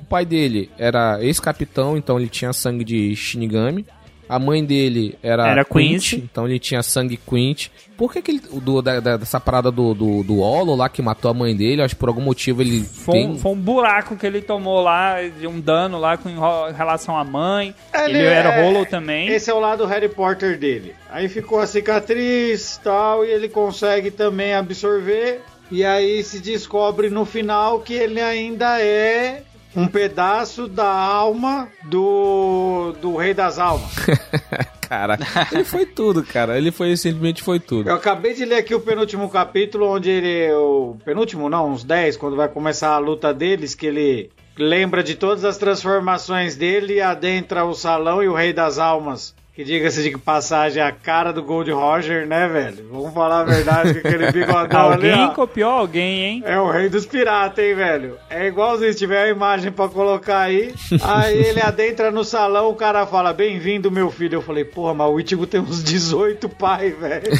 [0.10, 3.86] O pai dele era ex-capitão, então ele tinha sangue de Shinigami.
[4.28, 6.14] A mãe dele era, Era Quint, Quint.
[6.24, 7.68] então ele tinha sangue Quint.
[7.96, 8.42] Por que, que ele.
[8.62, 11.84] Do, da, da- dessa parada do, do, do Olo lá que matou a mãe dele,
[11.84, 13.30] acho que por algum motivo ele Foi, tem.
[13.30, 17.16] um, foi um buraco que ele tomou lá, de um dano lá com em relação
[17.16, 17.74] à mãe.
[17.94, 19.28] Ele, era é- rolo também.
[19.30, 20.96] Esse é o lado Harry Potter dele.
[21.12, 25.40] Aí ficou a cicatriz tal, e ele consegue também absorver.
[25.72, 29.44] E aí se descobre no final que ele ainda é
[29.76, 33.92] um pedaço da alma do, do Rei das Almas.
[34.90, 35.20] Cara,
[35.52, 36.58] ele foi tudo, cara.
[36.58, 37.88] Ele foi simplesmente foi tudo.
[37.88, 40.52] Eu acabei de ler aqui o penúltimo capítulo, onde ele.
[40.54, 45.14] O penúltimo, não, uns 10, quando vai começar a luta deles, que ele lembra de
[45.14, 49.36] todas as transformações dele e adentra o salão e o Rei das Almas.
[49.54, 52.88] Que diga-se de passagem, a cara do Gold Roger, né, velho?
[52.90, 56.44] Vamos falar a verdade, com aquele bigodão ali, Alguém copiou alguém, hein?
[56.46, 58.18] É o rei dos piratas, hein, velho?
[58.30, 60.74] É igualzinho, se tiver a imagem pra colocar aí.
[61.04, 64.36] Aí ele adentra no salão, o cara fala, bem-vindo, meu filho.
[64.36, 67.32] Eu falei, porra, mas o Ichigo tem uns 18 pai, velho.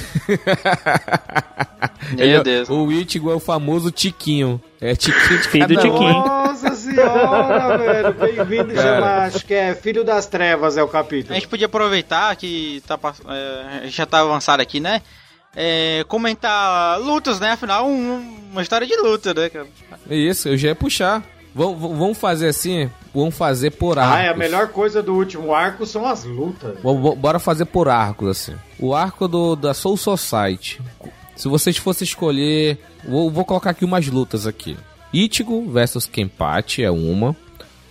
[2.18, 2.70] Meu Deus.
[2.70, 4.62] O Ichigo é o famoso Tiquinho.
[4.82, 5.78] É Tiquinho de Filho do um.
[5.78, 6.14] Tiquinho.
[6.14, 6.69] Nossa
[7.04, 8.14] senhora, velho.
[8.14, 11.34] Bem-vindo, chama, acho que é Filho das Trevas é o A capítulo.
[11.36, 12.98] gente podia aproveitar que tá,
[13.30, 15.02] é, a gente já tá avançado aqui, né?
[15.56, 17.52] É, comentar lutas, né?
[17.52, 19.50] Afinal, um- uma história de luta, né?
[19.50, 19.68] cara?
[20.10, 21.24] Isso, eu já ia puxar.
[21.56, 22.90] Vamos, vamos fazer assim?
[23.14, 24.16] Vamos fazer por arcos.
[24.18, 26.78] Ah, é a melhor coisa do último arco são as lutas.
[27.18, 28.56] Bora fazer por arcos, assim.
[28.80, 30.80] O arco do, da Soul Society.
[31.36, 32.78] Se vocês fossem escolher...
[33.04, 34.78] Vou, vou colocar aqui umas lutas aqui.
[35.14, 37.36] Ichigo versus Kenpachi é uma.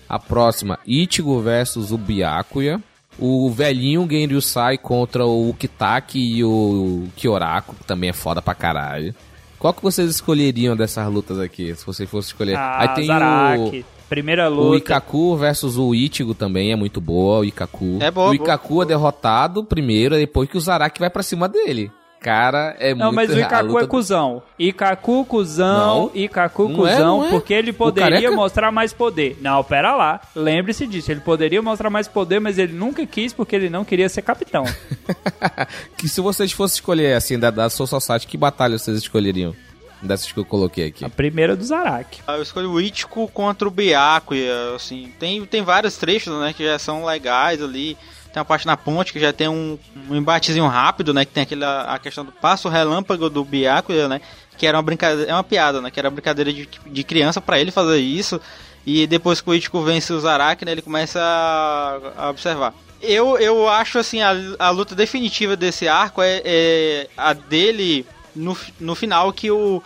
[0.08, 2.80] A próxima, Ichigo versus o Byakuya.
[3.18, 9.12] O velhinho Genryusai contra o Kitaki e o Kyoraku, que também é foda pra caralho.
[9.58, 12.54] Qual que vocês escolheriam dessas lutas aqui, se vocês fossem escolher?
[12.56, 13.84] Ah, Aí tem Zaraki.
[14.08, 14.76] Primeira O luta.
[14.78, 17.98] Ikaku versus o Ichigo também é muito boa, o Ikaku.
[18.00, 21.90] É boa, O Ikaku é derrotado primeiro, depois que o Zaraki vai pra cima dele.
[22.20, 23.14] Cara, é Não, muito...
[23.14, 24.42] mas o Ikaku luta é cuzão.
[24.58, 26.10] Ikaku cuzão, Não.
[26.14, 27.30] Ikaku Não é, cuzão, não é.
[27.30, 29.38] porque ele poderia careca- mostrar mais poder.
[29.40, 30.20] Não, pera lá.
[30.34, 31.12] Lembre-se disso.
[31.12, 34.64] Ele poderia mostrar mais poder, mas ele nunca quis porque ele não queria ser capitão.
[35.96, 39.54] que se vocês fossem escolher, assim, da, da Soul Society, que batalha vocês escolheriam?
[40.00, 41.04] Dessas que eu coloquei aqui.
[41.04, 42.20] A primeira do Zaraki.
[42.28, 46.64] Eu escolhi o Ichigo contra o Byaku, e, assim, tem, tem vários trechos, né, que
[46.64, 47.96] já são legais ali.
[48.32, 51.42] Tem uma parte na ponte que já tem um, um embatezinho rápido, né, que tem
[51.42, 54.20] aquela a questão do passo relâmpago do Byaku, né,
[54.56, 57.58] que era uma brincadeira, é uma piada, né, que era brincadeira de, de criança pra
[57.58, 58.40] ele fazer isso.
[58.86, 62.74] E depois que o Ichigo vence o Zaraki, né, ele começa a, a observar.
[63.00, 68.04] Eu, eu acho, assim, a, a luta definitiva desse arco é, é a dele
[68.34, 69.82] no, no final que o,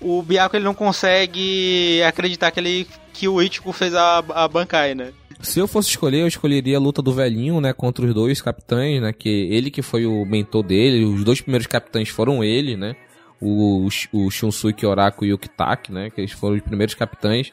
[0.00, 4.94] o Byaku ele não consegue acreditar que, ele, que o Ichigo fez a, a Bankai,
[4.94, 5.12] né?
[5.44, 9.00] Se eu fosse escolher, eu escolheria a luta do velhinho, né, contra os dois capitães,
[9.00, 12.96] né, que ele que foi o mentor dele, os dois primeiros capitães foram ele, né,
[13.40, 17.52] o, o Shunsuke Oraku e o Kitaki, né, que eles foram os primeiros capitães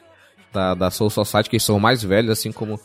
[0.52, 2.80] da, da Soul Society, que eles são mais velhos, assim como...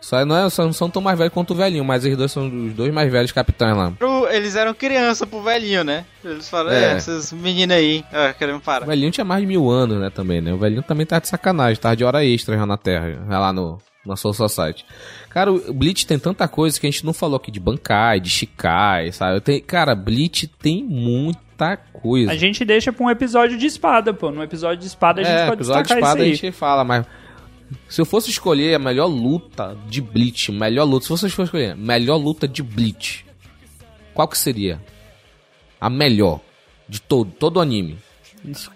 [0.00, 2.32] Só não, é, só não são tão mais velhos quanto o velhinho, mas eles dois
[2.32, 3.92] são os dois mais velhos capitães lá.
[4.32, 6.04] Eles eram criança pro velhinho, né?
[6.24, 6.96] Eles falaram, é, É.
[6.96, 8.84] esses meninos aí, ah, querendo O parar.
[8.84, 10.52] velhinho tinha mais de mil anos, né, também, né?
[10.52, 13.52] O velhinho também tá de sacanagem, tá de hora extra já na Terra, já lá
[13.52, 14.84] no, na Soul Society.
[15.30, 18.28] Cara, o Bleach tem tanta coisa que a gente não falou aqui de Bankai, de
[18.30, 19.40] Shikai, sabe?
[19.40, 22.32] Tem, cara, Bleach tem muita coisa.
[22.32, 24.30] A gente deixa pra um episódio de espada, pô.
[24.30, 26.50] No episódio de espada a gente é, pode episódio de destacar espada a isso aí.
[26.50, 27.06] gente fala, mas...
[27.88, 31.74] Se eu fosse escolher a melhor luta de Bleach, melhor luta, se vocês fossem escolher,
[31.74, 33.24] melhor luta de Bleach,
[34.12, 34.78] qual que seria?
[35.80, 36.40] A melhor
[36.86, 37.96] de todo, todo o anime.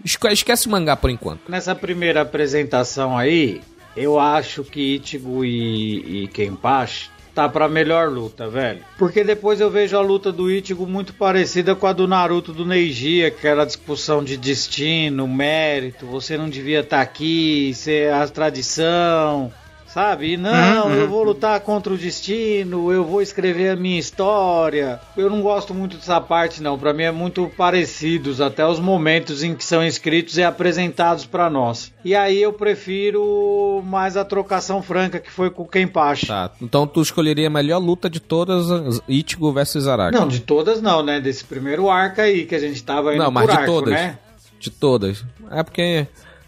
[0.02, 1.42] Esque- Esquece o mangá por enquanto.
[1.46, 3.60] Nessa primeira apresentação aí,
[3.97, 8.82] eu acho que Ichigo e, e Kenpachi tá pra melhor luta, velho.
[8.97, 12.64] Porque depois eu vejo a luta do Ichigo muito parecida com a do Naruto do
[12.64, 19.53] Neji, aquela discussão de destino, mérito, você não devia estar aqui, ser a tradição.
[19.89, 20.32] Sabe?
[20.32, 25.01] E não, eu vou lutar contra o destino, eu vou escrever a minha história.
[25.16, 26.78] Eu não gosto muito dessa parte, não.
[26.78, 31.49] Pra mim é muito parecidos até os momentos em que são escritos e apresentados pra
[31.49, 31.93] nós.
[32.05, 36.26] E aí eu prefiro mais a trocação franca que foi com o Kenpachi.
[36.26, 40.18] Tá, então tu escolheria a melhor luta de todas, as- Ichigo versus Zaraki.
[40.18, 41.20] Não, de todas não, né?
[41.20, 43.95] Desse primeiro arco aí que a gente tava indo Não, mas por de arco, todas.
[43.95, 44.18] né?
[44.59, 45.24] De todas.
[45.51, 46.07] É porque.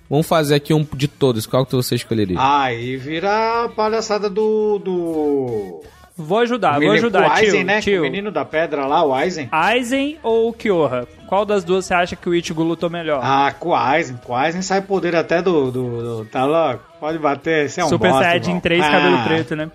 [0.09, 1.45] Vamos fazer aqui um de todos.
[1.47, 2.39] Qual que você escolheria?
[2.41, 4.79] Aí vira a palhaçada do.
[4.79, 5.83] do...
[6.17, 7.65] Vou ajudar, vou ajudar, o Aizen, tio.
[7.65, 7.81] né?
[7.81, 8.01] tio.
[8.01, 9.49] O menino da pedra lá, o Aizen.
[9.53, 11.07] Aizen ou Kyoha?
[11.29, 13.21] Qual das duas você acha que o Ichigo lutou melhor?
[13.23, 14.17] Ah, com o Aizen.
[14.25, 15.71] Com o Aizen sai poder até do.
[15.71, 16.83] do, do- tá louco?
[16.99, 18.61] Pode bater, esse é um Super bosta, Saiyajin irmão.
[18.63, 19.71] 3, Ah, cabelo preto, né?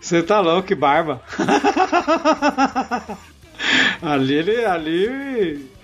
[0.00, 1.20] Você tá louco, que barba.
[4.00, 4.64] ali ele.
[4.64, 5.75] Ali.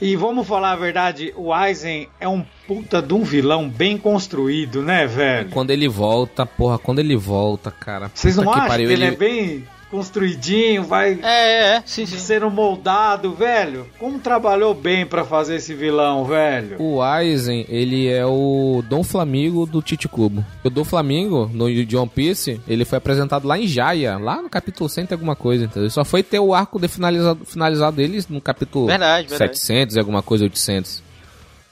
[0.00, 4.82] E vamos falar a verdade, o Aizen é um puta de um vilão bem construído,
[4.82, 5.50] né, velho?
[5.50, 8.10] Quando ele volta, porra, quando ele volta, cara.
[8.14, 12.06] Vocês não que acham pariu, que ele é bem construidinho, vai É, é, é, sim,
[12.06, 12.18] sim.
[12.18, 13.86] sendo moldado, velho?
[13.98, 16.80] Como trabalhou bem pra fazer esse vilão, velho?
[16.80, 20.44] O Aizen, ele é o Dom Flamingo do Tite Cubo.
[20.64, 24.48] O Dom Flamingo, no de One Piece, ele foi apresentado lá em Jaya, lá no
[24.48, 25.90] capítulo 100 e alguma coisa, entendeu?
[25.90, 29.58] Só foi ter o arco de finalizado, finalizado deles no capítulo Verdade, verdade.
[29.58, 31.09] 700 e alguma coisa, 800.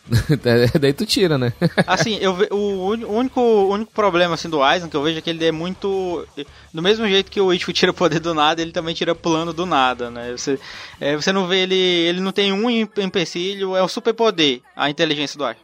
[0.80, 1.52] Daí tu tira, né?
[1.86, 5.20] Assim, eu o o único, o único problema assim do Aizen que eu vejo é
[5.20, 6.26] que ele é muito
[6.72, 9.66] do mesmo jeito que o Ichigo tira poder do nada, ele também tira plano do
[9.66, 10.32] nada, né?
[10.36, 10.58] Você,
[11.00, 14.88] é, você não vê ele, ele não tem um em- empecilho, é o superpoder, a
[14.88, 15.62] inteligência do Aizen.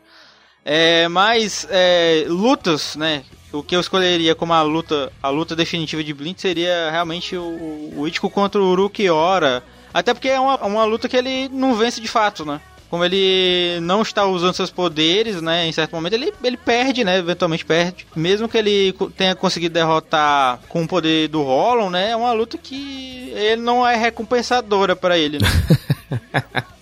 [0.64, 3.24] É, mas é, lutas, né?
[3.52, 7.92] O que eu escolheria como a luta, a luta definitiva de Blink seria realmente o,
[7.96, 9.62] o Ichigo contra o Uruki Ora.
[9.92, 12.60] Até porque é uma, uma luta que ele não vence de fato, né?
[12.90, 15.66] Como ele não está usando seus poderes, né?
[15.66, 17.18] Em certo momento ele, ele perde, né?
[17.18, 18.06] Eventualmente perde.
[18.14, 22.10] Mesmo que ele tenha conseguido derrotar com o poder do Rollon, né?
[22.10, 25.48] É uma luta que ele não é recompensadora para ele, né?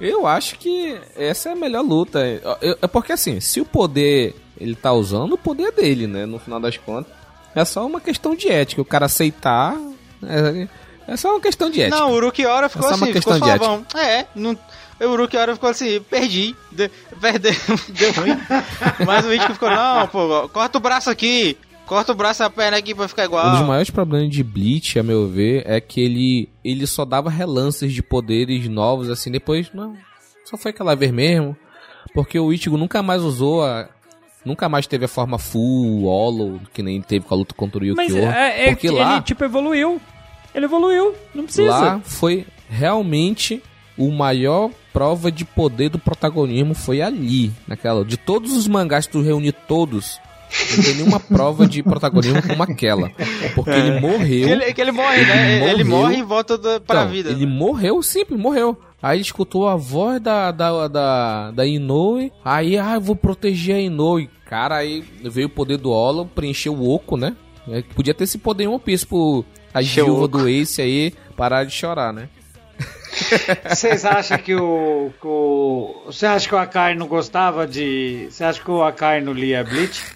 [0.00, 2.20] Eu acho que essa é a melhor luta.
[2.82, 6.26] É porque assim, se o poder ele tá usando, o poder é dele, né?
[6.26, 7.12] No final das contas.
[7.54, 8.82] É só uma questão de ética.
[8.82, 9.76] O cara aceitar.
[10.26, 10.68] É,
[11.12, 11.98] é só uma questão de ética.
[11.98, 13.86] Não, o Urukiora ficou É só uma assim, ficou de suavão.
[13.94, 14.58] É, não,
[15.04, 16.90] o Urukiora ficou assim, perdi, de,
[17.20, 17.52] perdeu,
[17.88, 18.38] deu ruim.
[19.06, 22.50] Mas o Ichigo ficou, não, pô, corta o braço aqui, corta o braço e a
[22.50, 23.48] perna aqui pra ficar igual.
[23.48, 27.30] Um dos maiores problemas de Bleach, a meu ver, é que ele, ele só dava
[27.30, 29.96] relances de poderes novos, assim, depois, não,
[30.44, 31.56] só foi aquela vez mesmo,
[32.14, 33.88] porque o Ichigo nunca mais usou a,
[34.44, 37.84] Nunca mais teve a forma full, holo, que nem teve com a luta contra o
[37.84, 37.96] Yukio.
[37.96, 39.98] Mas é, é porque lá, ele, tipo, evoluiu.
[40.54, 41.70] Ele evoluiu, não precisa.
[41.70, 43.62] lá foi realmente
[43.96, 48.04] o maior prova de poder do protagonismo foi ali, naquela.
[48.04, 50.18] De todos os mangás que tu reunir todos,
[50.76, 53.10] não tem nenhuma prova de protagonismo como aquela.
[53.54, 54.46] Porque ele morreu.
[54.48, 55.56] Que ele, que ele morre, né?
[55.62, 56.02] Ele Ele morreu.
[56.02, 57.30] morre e volta da, pra Então, vida.
[57.30, 58.76] Ele morreu, simples, morreu.
[59.02, 62.32] Aí ele escutou a voz da, da, da, da Inoue.
[62.44, 64.30] Aí, ah, eu vou proteger a Inoue.
[64.46, 67.36] Cara, aí veio o poder do Olo, preencheu o oco, né?
[67.68, 70.38] É, Podia ter esse poder em One Piece pro a Encheu o viúva oco.
[70.38, 72.28] do Ace aí parar de chorar, né?
[73.68, 75.12] Vocês acham que o.
[76.06, 78.28] Você acha que o Akai não gostava de.
[78.30, 80.02] Você acha que o Akai não lia Bleach?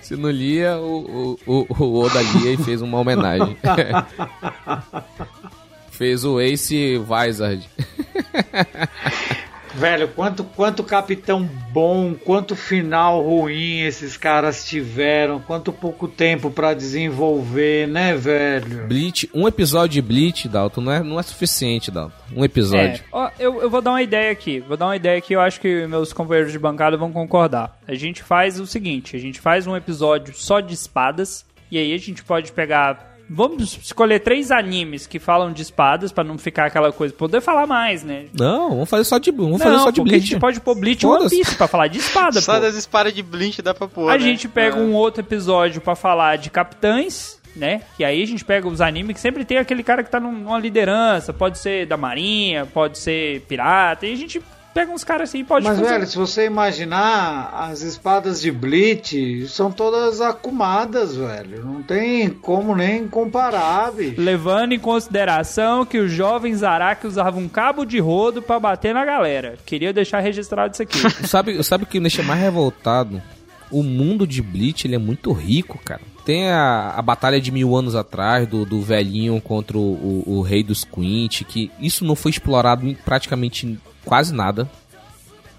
[0.00, 3.56] Se não lia, o, o, o, o Oda lia e fez uma homenagem.
[5.90, 7.68] fez o Ace Vizard.
[9.74, 16.74] Velho, quanto, quanto capitão bom, quanto final ruim esses caras tiveram, quanto pouco tempo pra
[16.74, 18.86] desenvolver, né, velho?
[18.86, 22.14] Bleach, um episódio de Bleach, Dalton, não é, não é suficiente, Dalton.
[22.36, 23.02] Um episódio.
[23.02, 24.60] É, ó, eu, eu vou dar uma ideia aqui.
[24.60, 27.78] Vou dar uma ideia que eu acho que meus companheiros de bancada vão concordar.
[27.86, 31.44] A gente faz o seguinte: a gente faz um episódio só de espadas.
[31.70, 33.11] E aí a gente pode pegar.
[33.30, 37.14] Vamos escolher três animes que falam de espadas pra não ficar aquela coisa.
[37.14, 38.26] Poder falar mais, né?
[38.38, 40.26] Não, vamos fazer só de, vamos fazer não, só de porque a Bleach.
[40.30, 41.30] gente pode pôr Bleach e One.
[41.30, 42.60] Piece pra falar de espada, Só pô.
[42.60, 44.10] das espadas de Blink dá pra pôr.
[44.10, 44.18] A né?
[44.18, 44.80] gente pega É.
[44.80, 47.82] um outro episódio pra falar de capitães, né?
[47.98, 50.32] E aí a gente pega os animes que sempre tem aquele cara que tá num-
[50.32, 54.42] numa liderança, pode ser da marinha, pode ser pirata, e a gente
[54.72, 55.90] pega uns caras assim, pode Mas, fazer.
[55.90, 61.64] velho, se você imaginar, as espadas de Bleach são todas acumadas, velho.
[61.64, 64.20] Não tem como nem comparar, bicho.
[64.20, 69.04] Levando em consideração que os jovens Araki usavam um cabo de rodo pra bater na
[69.04, 69.54] galera.
[69.64, 70.98] Queria deixar registrado isso aqui.
[71.26, 73.22] Sabe, sabe o que me deixa mais revoltado?
[73.70, 76.00] O mundo de Bleach, ele é muito rico, cara.
[76.24, 79.80] Tem a, a batalha de mil anos atrás, do, do velhinho contra o,
[80.26, 84.68] o, o rei dos Quint, que isso não foi explorado em praticamente quase nada.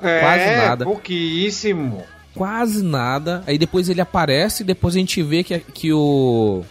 [0.02, 0.86] É, Quase nada.
[0.86, 2.04] pouquíssimo.
[2.36, 3.42] Quase nada.
[3.48, 6.64] Aí depois ele aparece e depois a gente vê que, que o...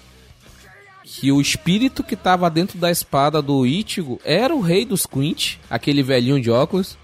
[1.02, 5.56] Que o espírito que tava dentro da espada do Ichigo era o rei dos Quint,
[5.70, 6.96] aquele velhinho de óculos.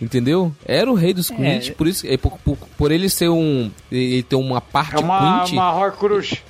[0.00, 0.54] Entendeu?
[0.64, 3.70] Era o rei dos Quint, por isso, é, por, por, por ele ser um.
[3.92, 5.52] Ele ter uma parte É uma, Quint.
[5.52, 6.42] uma Horcrux.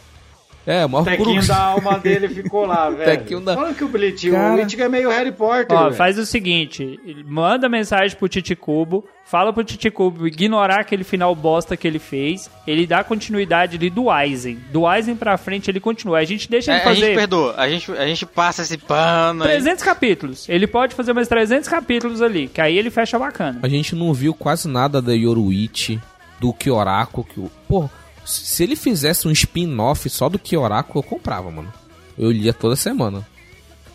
[0.67, 3.05] É, O tequinho da alma dele ficou lá, velho.
[3.19, 4.51] Tequinho da- Olha que o Bleach, Cara.
[4.53, 5.95] o Bleach é meio Harry Potter, Ó, velho.
[5.95, 11.89] faz o seguinte, manda mensagem pro Titicubo, fala pro Titicubo ignorar aquele final bosta que
[11.89, 14.59] ele fez, ele dá continuidade ali do Aizen.
[14.71, 16.19] Do Aizen pra frente ele continua.
[16.19, 18.77] A gente deixa É, ele a gente fazer perdoa, a gente, a gente passa esse
[18.77, 19.51] pano aí.
[19.53, 20.49] 300 capítulos.
[20.49, 23.59] Ele pode fazer mais 300 capítulos ali, que aí ele fecha bacana.
[23.63, 25.99] A gente não viu quase nada da Yoruichi,
[26.39, 27.25] do Kyorako.
[27.25, 27.89] Que, o- pô,
[28.25, 31.73] se ele fizesse um spin-off só do Kyorako, eu comprava, mano.
[32.19, 33.27] Eu lia toda semana.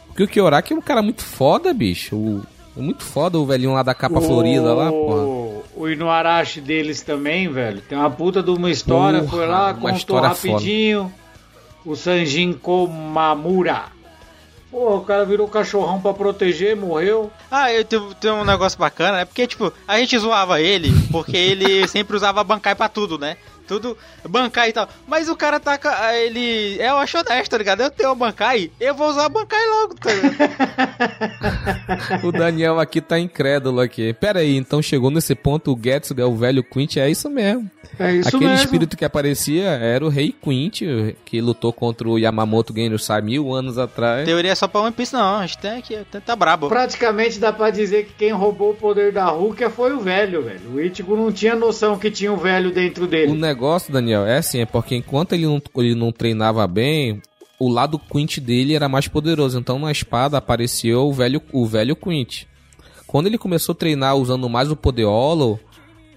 [0.07, 2.15] Porque o Kyorako é um cara muito foda, bicho.
[2.15, 2.43] O-
[2.77, 5.21] é muito foda o velhinho lá da capa florida lá, porra.
[5.21, 7.81] O, o Inuarashi deles também, velho.
[7.81, 9.19] Tem uma puta de uma história.
[9.19, 11.13] Porra, foi lá, uma contou história rapidinho.
[11.85, 13.83] O Sanjin Komamura.
[14.71, 17.31] Pô, o cara virou cachorrão pra proteger, morreu.
[17.49, 21.37] Ah, eu tenho, tenho um negócio bacana, é porque, tipo, a gente zoava ele, porque
[21.37, 23.37] ele sempre usava bancai pra tudo, né?
[23.67, 23.97] Tudo
[24.27, 24.87] bancai e tal.
[25.07, 25.79] Mas o cara tá.
[26.15, 26.77] Ele.
[26.79, 27.81] É, eu acho honesto, tá ligado?
[27.81, 30.35] Eu tenho um bancai, eu vou usar bancai logo, tá ligado?
[32.23, 34.13] O Daniel aqui tá incrédulo aqui.
[34.13, 37.69] Pera aí, então chegou nesse ponto o Getsuga é o velho Quint, é isso mesmo.
[37.99, 38.63] É isso Aquele mesmo.
[38.65, 40.81] espírito que aparecia era o rei Quint,
[41.23, 44.25] que lutou contra o Yamamoto Genryusai mil anos atrás.
[44.25, 45.37] Teoria é só pra One Piece, não.
[45.37, 46.67] A gente tem aqui, tá, tá brabo.
[46.67, 50.71] Praticamente dá pra dizer que quem roubou o poder da Rukia foi o velho, velho.
[50.73, 53.31] O Ichigo não tinha noção que tinha um velho dentro O dele.
[53.55, 57.21] Negócio, Daniel, é assim, é porque enquanto ele não, ele não treinava bem,
[57.57, 59.57] o lado Quint dele era mais poderoso.
[59.57, 62.43] Então na espada apareceu o velho, o velho Quint.
[63.07, 64.75] Quando ele começou a treinar usando mais o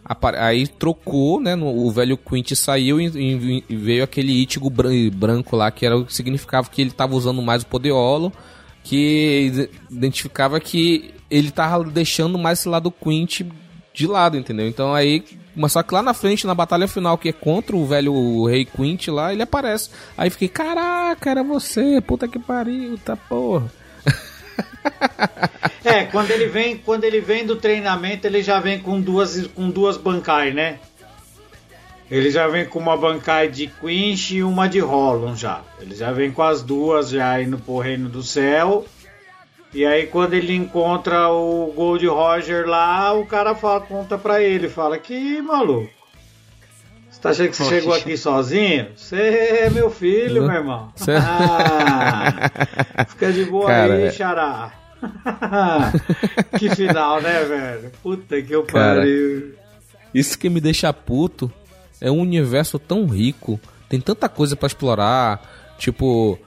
[0.05, 1.55] apa- aí trocou, né?
[1.55, 3.09] o velho Quint saiu e,
[3.77, 4.33] veio aquele
[4.69, 7.93] bran- branco lá, que era o que significava que ele estava usando mais o poder
[7.93, 8.33] Hollow,
[8.83, 13.43] que identificava que ele tava deixando mais esse lado Quint
[13.95, 14.67] de lado, entendeu?
[14.67, 15.23] Então aí,
[15.59, 18.65] mas só que lá na frente, na batalha final, que é contra o velho rei
[18.65, 19.91] Quint lá, ele aparece.
[20.17, 23.71] Aí fiquei, caraca, era você, puta que pariu, tá porra.
[25.85, 29.71] É, quando ele vem, quando ele vem do treinamento, ele já vem com duas com
[29.71, 30.79] duas bancai, né?
[32.11, 35.63] Ele já vem com uma bancai de Quinch e uma de Rollon já.
[35.81, 38.87] Ele já vem com as duas já indo pro reino do céu.
[39.75, 44.69] E aí quando ele encontra o Gold Roger lá, o cara fala, conta pra ele,
[44.69, 45.91] fala que maluco.
[47.11, 47.75] Você tá achando que você Poxa.
[47.77, 48.89] chegou aqui sozinho?
[48.97, 50.93] Você é meu filho, meu irmão.
[50.97, 54.73] Cê- Ah, fica de boa Cara, aí, é- xará.
[56.59, 57.91] que final, né, velho?
[58.03, 59.01] Puta que eu Cara.
[59.01, 59.55] pariu.
[60.15, 61.51] Isso que me deixa puto
[62.01, 65.41] é um universo tão rico, tem tanta coisa pra explorar,
[65.79, 66.39] tipo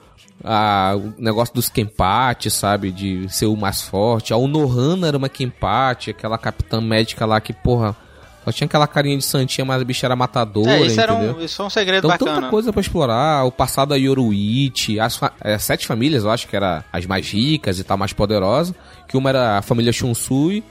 [0.43, 4.33] a, o negócio dos Kenpachi, sabe, de ser o mais forte.
[4.33, 7.95] A Unohana era uma Kenpachi, aquela capitã médica lá que, porra,
[8.43, 11.35] só tinha aquela carinha de santinha, mas a bicha era matadora, É, isso, era entendeu?
[11.37, 12.35] um, isso foi um segredo Então, bacana.
[12.37, 13.45] tanta coisa pra explorar.
[13.45, 17.29] O passado da Yoruichi, as fa- é, sete famílias, eu acho que era as mais
[17.29, 18.73] ricas e tal, mais poderosas.
[19.07, 20.63] Que uma era a família Shunsui,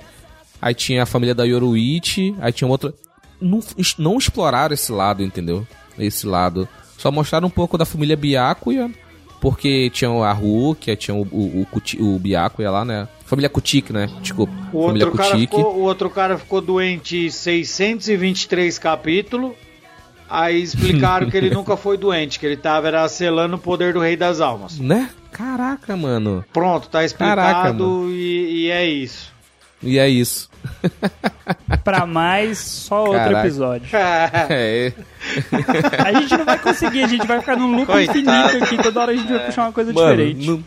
[0.60, 2.92] aí tinha a família da Yoruichi, aí tinha outra.
[3.40, 3.60] Não,
[3.98, 5.64] não exploraram esse lado, entendeu?
[5.96, 6.68] Esse lado.
[6.98, 8.90] Só mostraram um pouco da família Byakuya,
[9.40, 13.08] porque tinha a Rukia, tinha o, o, o, Kuti- o Byakuya lá, né?
[13.24, 14.08] Família Kutik, né?
[14.20, 14.52] Desculpa.
[14.72, 15.56] O família outro, cara Kutik.
[15.56, 19.52] ficou, o outro cara ficou doente 623 capítulos.
[20.28, 24.00] Aí explicaram que ele nunca foi doente, que ele tava era selando o poder do
[24.00, 24.78] Rei das Almas.
[24.78, 25.10] Né?
[25.32, 26.44] Caraca, mano.
[26.52, 27.76] Pronto, tá explicado Caraca,
[28.10, 29.32] e, e é isso.
[29.82, 30.50] E é isso.
[31.82, 33.40] Pra mais, só outro Caraca.
[33.40, 33.88] episódio.
[34.50, 34.92] É,
[36.04, 38.18] A gente não vai conseguir, a gente vai ficar num loop Coitado.
[38.18, 38.76] infinito aqui.
[38.82, 40.46] Toda hora a gente vai puxar uma coisa Mano, diferente.
[40.48, 40.64] não-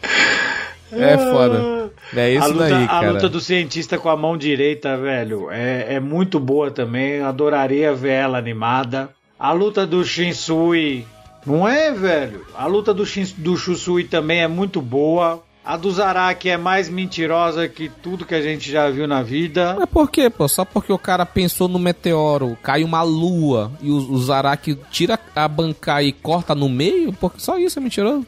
[0.92, 1.92] É foda.
[2.16, 3.12] É isso a luta, daí, a cara.
[3.12, 7.22] luta do cientista com a mão direita, velho, é, é muito boa também.
[7.22, 9.10] Adoraria ver ela animada.
[9.40, 11.06] A luta do Shinsui,
[11.46, 12.46] não é, velho?
[12.56, 15.44] A luta do, Shins, do Shusui também é muito boa.
[15.66, 19.76] A do Zaraki é mais mentirosa que tudo que a gente já viu na vida.
[19.80, 20.46] Mas por quê, pô?
[20.48, 25.18] Só porque o cara pensou no meteoro, cai uma lua e o, o Zaraki tira
[25.34, 27.14] a bancada e corta no meio?
[27.14, 28.28] Porque só isso é mentiroso.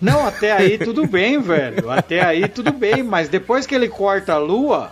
[0.00, 1.90] Não, até aí tudo bem, velho.
[1.90, 4.90] Até aí tudo bem, mas depois que ele corta a lua,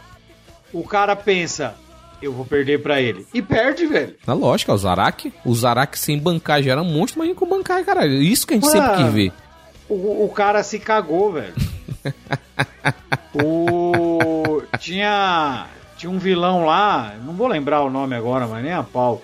[0.72, 1.74] o cara pensa,
[2.22, 3.26] eu vou perder pra ele.
[3.35, 4.14] E perde, velho.
[4.26, 5.35] Na lógica, o Zaraki.
[5.45, 8.22] O Zaraki sem bancar já era um monstro, mas com bancar, caralho.
[8.22, 9.32] Isso que a gente sempre quis ver.
[9.87, 11.53] O, o cara se cagou, velho.
[13.35, 18.83] O tinha tinha um vilão lá, não vou lembrar o nome agora, mas nem a
[18.83, 19.23] pau.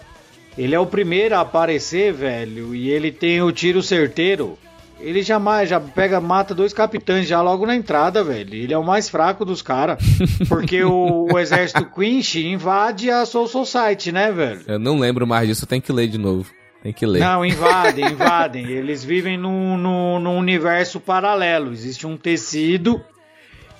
[0.57, 4.59] Ele é o primeiro a aparecer, velho, e ele tem o tiro certeiro.
[4.99, 8.55] Ele jamais já pega, mata dois capitães já logo na entrada, velho.
[8.55, 9.99] Ele é o mais fraco dos caras.
[10.47, 14.61] Porque o, o exército Quinch invade a Soul Society, né, velho?
[14.67, 16.51] Eu não lembro mais disso, tenho que ler de novo.
[16.83, 17.21] Tem que ler.
[17.21, 18.67] Não, invadem, invadem.
[18.71, 21.73] Eles vivem num, num, num universo paralelo.
[21.73, 23.03] Existe um tecido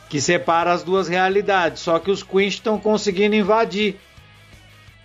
[0.09, 1.83] que separa as duas realidades.
[1.83, 3.97] Só que os Queens estão conseguindo invadir.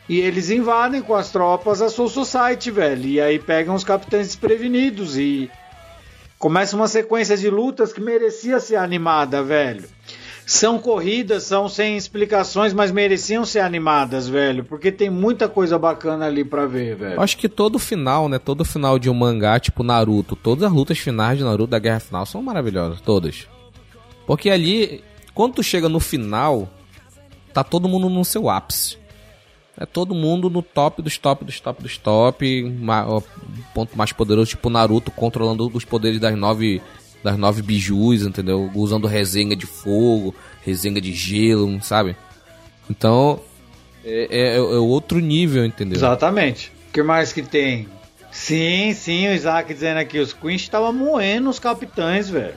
[0.09, 3.05] E eles invadem com as tropas a Soul Society, velho.
[3.05, 5.17] E aí pegam os capitães desprevenidos.
[5.17, 5.49] E
[6.37, 9.85] começa uma sequência de lutas que merecia ser animada, velho.
[10.45, 14.63] São corridas, são sem explicações, mas mereciam ser animadas, velho.
[14.63, 17.15] Porque tem muita coisa bacana ali pra ver, velho.
[17.15, 18.37] Eu acho que todo final, né?
[18.37, 21.99] Todo final de um mangá, tipo Naruto, todas as lutas finais de Naruto da Guerra
[21.99, 23.47] Final são maravilhosas, todas.
[24.27, 26.69] Porque ali, quando tu chega no final,
[27.51, 28.97] tá todo mundo no seu ápice.
[29.77, 32.77] É todo mundo no top dos top dos top dos top.
[33.07, 33.21] ó,
[33.73, 36.81] ponto mais poderoso, tipo Naruto controlando os poderes das nove
[37.25, 38.69] das nove bijus, entendeu?
[38.75, 42.15] Usando resenga de fogo, resenga de gelo, sabe?
[42.87, 43.39] Então,
[44.05, 45.97] é, é- é outro nível, entendeu?
[45.97, 46.71] Exatamente.
[46.89, 47.87] O que mais que tem?
[48.31, 52.53] Sim, sim, o Isaac dizendo aqui, os Queens estavam moendo os capitães, velho.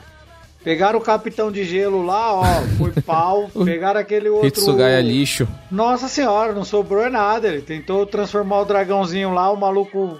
[0.62, 2.44] Pegaram o capitão de gelo lá, ó,
[2.76, 3.48] foi pau.
[3.64, 4.48] Pegaram aquele outro.
[4.48, 5.48] Hitsugaya lixo.
[5.70, 7.48] Nossa senhora, não sobrou nada.
[7.48, 10.18] Ele tentou transformar o dragãozinho lá, o maluco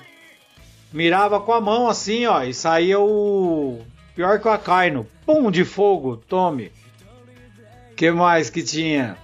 [0.91, 3.81] mirava com a mão assim, ó, e saía o.
[4.19, 5.07] Pior que o Akainu.
[5.25, 6.73] Pum de fogo, tome.
[7.97, 9.17] que mais que tinha?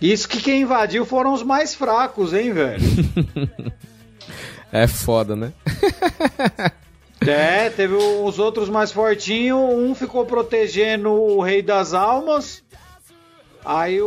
[0.00, 2.80] Isso que quem invadiu foram os mais fracos, hein, velho?
[4.70, 5.52] É foda, né?
[7.26, 12.62] É, teve os outros mais fortinhos, um ficou protegendo o Rei das Almas.
[13.64, 14.06] Aí o,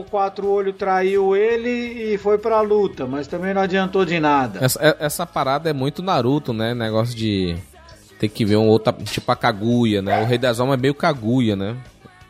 [0.00, 4.62] o Quatro Olho traiu ele e foi pra luta, mas também não adiantou de nada.
[4.62, 6.74] Essa, é- essa parada é muito Naruto, né?
[6.74, 7.56] Negócio de
[8.20, 10.22] ter que ver um outro, tipo a Kaguya, né?
[10.22, 11.74] O Rei das Almas é meio Kaguya, né?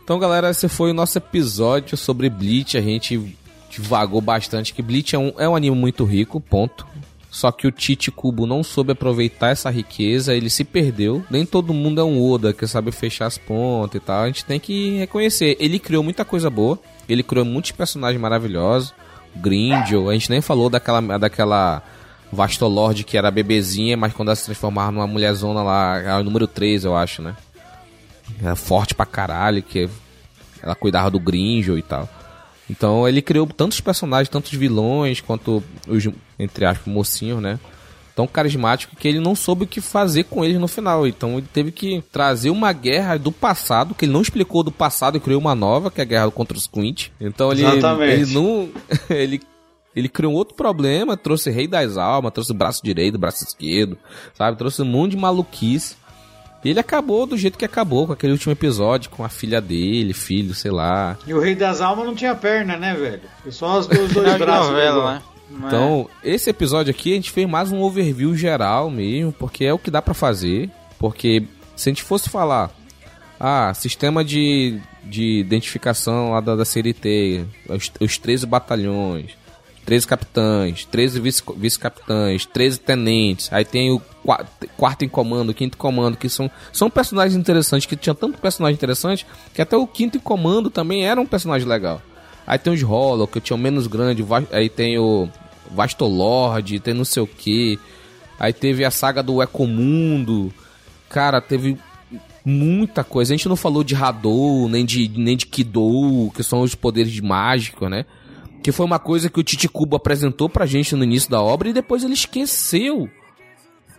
[0.05, 2.79] Então, galera, esse foi o nosso episódio sobre Bleach.
[2.79, 3.37] A gente
[3.69, 6.87] divagou bastante que Bleach é um, é um anime muito rico, ponto.
[7.29, 11.25] Só que o Tite Kubo não soube aproveitar essa riqueza, ele se perdeu.
[11.29, 14.23] Nem todo mundo é um Oda que sabe fechar as pontas e tal.
[14.23, 15.57] A gente tem que reconhecer.
[15.59, 16.79] Ele criou muita coisa boa,
[17.09, 18.95] ele criou muitos personagens maravilhosos.
[19.37, 21.83] Grindel, a gente nem falou daquela, daquela
[22.33, 26.47] Vastolord que era bebezinha, mas quando ela se transformava numa mulherzona lá, era o número
[26.47, 27.37] 3, eu acho, né?
[28.43, 29.89] era forte pra caralho, que
[30.63, 32.09] ela cuidava do Grinjo e tal.
[32.69, 36.09] Então ele criou tantos personagens, tantos vilões, quanto os,
[36.39, 37.59] entre aspas, mocinhos, né?
[38.15, 41.07] Tão carismático que ele não soube o que fazer com eles no final.
[41.07, 45.17] Então ele teve que trazer uma guerra do passado, que ele não explicou do passado
[45.17, 47.09] e criou uma nova, que é a guerra contra os Quint.
[47.21, 48.13] Então ele, Exatamente.
[48.23, 48.69] ele não.
[49.09, 49.41] ele,
[49.95, 53.99] ele criou um outro problema, trouxe Rei das Almas, trouxe braço direito, braço esquerdo,
[54.35, 54.57] sabe?
[54.57, 55.97] Trouxe um monte de maluquice.
[56.65, 60.13] E ele acabou do jeito que acabou, com aquele último episódio, com a filha dele,
[60.13, 61.17] filho, sei lá.
[61.27, 63.23] E o Rei das Almas não tinha perna, né, velho?
[63.43, 64.69] Foi só os dois, dois braços.
[64.71, 65.23] novela, né?
[65.51, 69.73] Mas- Então, esse episódio aqui a gente fez mais um overview geral mesmo, porque é
[69.73, 70.71] o que dá pra fazer.
[70.99, 72.71] Porque se a gente fosse falar,
[73.39, 79.31] ah, sistema de, de identificação lá da, da CRT, os, os 13 batalhões,
[79.91, 85.55] 13 capitães, 13 vice- vice-capitães, 13 tenentes, aí tem o qua- quarto em comando, o
[85.55, 89.77] quinto em comando, que são, são personagens interessantes, que tinha tanto personagem interessante, que até
[89.77, 92.01] o quinto em comando também era um personagem legal.
[92.47, 95.29] Aí tem os Hollow, que tinham menos grande, aí tem o
[95.73, 97.77] Vastolord, tem não sei o que.
[98.39, 100.55] Aí teve a saga do Ecomundo.
[101.09, 101.77] Cara, teve
[102.45, 103.35] muita coisa.
[103.35, 107.19] A gente não falou de Hadou, nem de, nem de Kidou, que são os poderes
[107.19, 108.05] mágicos, né?
[108.63, 111.73] Que foi uma coisa que o Titicubo apresentou pra gente no início da obra e
[111.73, 113.09] depois ele esqueceu.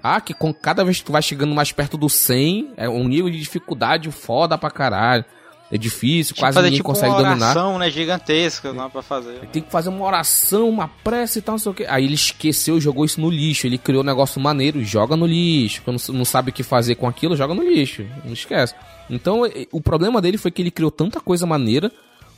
[0.04, 3.08] Ah, que com cada vez que tu vai chegando mais perto do 100, é um
[3.08, 5.26] nível de dificuldade foda pra caralho.
[5.72, 7.52] É difícil, quase fazer ninguém tipo consegue uma dominar.
[7.52, 9.40] oração, né, gigantesca lá pra fazer.
[9.54, 11.86] Tem que fazer uma oração, uma prece e tal, não sei o que.
[11.86, 13.68] Aí ele esqueceu e jogou isso no lixo.
[13.68, 15.82] Ele criou um negócio maneiro, joga no lixo.
[15.84, 18.06] Quando não sabe o que fazer com aquilo, joga no lixo.
[18.26, 18.76] Não esquece.
[19.10, 21.90] Então, o problema dele foi que ele criou tanta coisa maneira,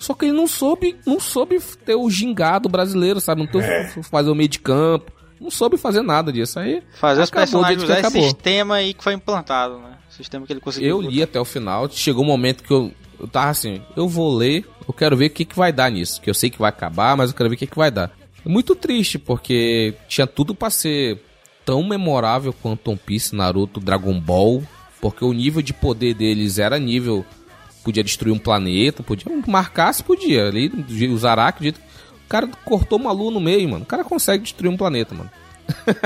[0.04, 3.41] só que ele não soube, não soube ter o gingado brasileiro, sabe?
[3.41, 5.12] Não soube fazer o meio de campo.
[5.39, 6.60] Não soube fazer nada disso.
[6.60, 9.97] Aí Fazer os personagens usar esse sistema aí que foi implantado, né?
[10.10, 10.89] Sistema que ele conseguiu.
[10.89, 14.36] Eu li até o final, chegou um momento que eu, eu tava assim, eu vou
[14.36, 16.70] ler, eu quero ver o que, que vai dar nisso, que eu sei que vai
[16.70, 18.12] acabar, mas eu quero ver o que, que vai dar.
[18.45, 21.20] É muito triste, porque tinha tudo pra ser
[21.66, 24.62] tão memorável quanto One Piece, Naruto, Dragon Ball,
[25.01, 27.26] porque o nível de poder deles era nível,
[27.84, 30.72] podia destruir um planeta, podia marcar se podia, ali,
[31.12, 34.78] os Araki, o cara cortou uma lua no meio, mano, o cara consegue destruir um
[34.78, 35.30] planeta, mano.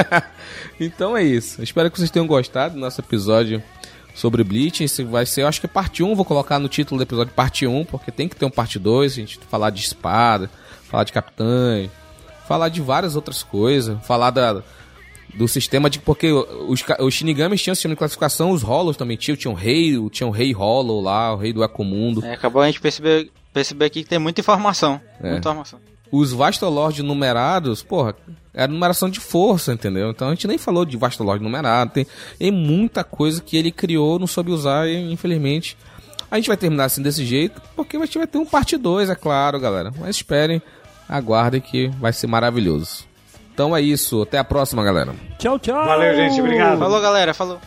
[0.80, 1.61] então é isso.
[1.63, 3.61] Espero que vocês tenham gostado do nosso episódio
[4.13, 4.84] sobre Bleach.
[4.84, 7.34] Esse vai ser, eu acho que é parte 1, vou colocar no título do episódio
[7.34, 10.49] parte 1, porque tem que ter um parte 2, a gente falar de espada,
[10.89, 11.89] falar de capitães,
[12.47, 14.63] falar de várias outras coisas, falar da
[15.38, 19.38] do sistema de porque os, os Shinigamis tinham sistema de classificação, os Hollows também tinham,
[19.38, 22.25] tinha um rei, tinha um rei Hollow lá, o rei do Ecomundo.
[22.25, 24.99] É, acabou a gente perceber, perceber aqui que tem muita informação.
[25.19, 25.23] É.
[25.23, 25.79] Muita informação.
[26.11, 28.15] Os Vastolord numerados, porra,
[28.53, 30.09] era numeração de força, entendeu?
[30.09, 31.91] Então a gente nem falou de Vastolord numerado.
[31.91, 32.07] Tem,
[32.39, 35.77] tem muita coisa que ele criou, não soube usar e infelizmente.
[36.31, 39.09] A gente vai terminar assim desse jeito, porque a gente vai ter um parte 2,
[39.09, 39.93] é claro, galera.
[39.97, 40.61] Mas esperem,
[41.07, 43.06] aguardem que vai ser maravilhoso.
[43.57, 45.15] Então é isso, até a próxima, galera.
[45.39, 45.83] Tchau, tchau.
[45.83, 46.39] Valeu, gente.
[46.39, 46.77] Obrigado.
[46.77, 47.33] Falou, galera.
[47.33, 47.59] Falou.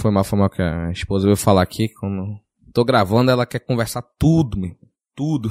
[0.00, 1.90] Foi mal, foi mal que a esposa veio falar aqui.
[1.90, 2.40] Quando
[2.72, 4.74] tô gravando, ela quer conversar tudo, meu.
[5.14, 5.50] Tudo.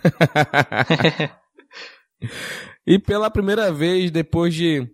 [2.86, 4.86] e pela primeira vez, depois de.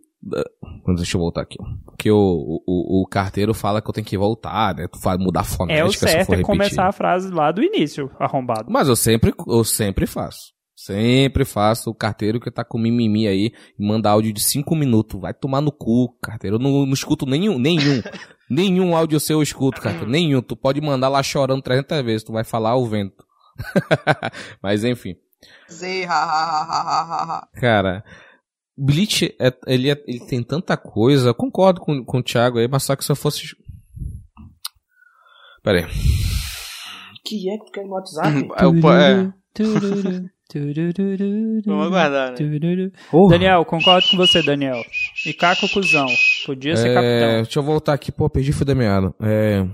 [0.97, 1.57] Deixa eu voltar aqui.
[1.99, 4.87] Que o, o, o carteiro fala que eu tenho que voltar, né?
[4.87, 7.51] Tu vai mudar a fonética É o se certo for é começar a frase lá
[7.51, 8.71] do início, arrombado.
[8.71, 10.55] Mas eu sempre, eu sempre faço.
[10.77, 15.19] Sempre faço o carteiro que tá com mimimi aí e manda áudio de 5 minutos.
[15.19, 16.57] Vai tomar no cu, carteiro.
[16.57, 18.03] Eu não, não escuto nenhum, nenhum.
[18.51, 20.11] nenhum áudio seu eu escuto, carteiro.
[20.11, 20.43] Nenhum.
[20.43, 22.25] Tu pode mandar lá chorando 300 vezes.
[22.25, 23.25] Tu vai falar o vento.
[24.63, 25.17] Mas enfim.
[27.55, 28.05] Cara,
[28.77, 31.31] Bleach, é, ele, é- ele tem tanta coisa.
[31.31, 33.57] Eu concordo com, com o Thiago aí, mas só que se eu fosse.
[35.63, 35.85] Pera aí.
[37.25, 38.29] Que é que tu quer no WhatsApp?
[39.59, 40.36] É,
[41.67, 42.91] vamos aguardar, né?
[43.11, 43.33] Porra.
[43.33, 44.81] Daniel, concordo com você, Daniel.
[45.25, 46.07] E Caco Cusão.
[46.47, 47.43] Podia ser É, capitão.
[47.43, 49.13] deixa eu voltar aqui, pô, perdi fio da meada.
[49.21, 49.67] É,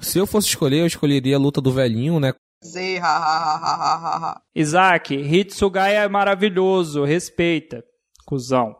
[0.00, 2.32] Se eu fosse escolher, eu escolheria a luta do velhinho, né?
[2.64, 4.40] Z, ha, ha, ha.
[4.54, 7.82] Isaac, Hitsugaya é maravilhoso, respeita.
[8.26, 8.74] Cusão.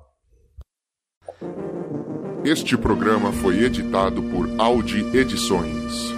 [2.45, 6.13] Este programa foi editado por Audi Edições.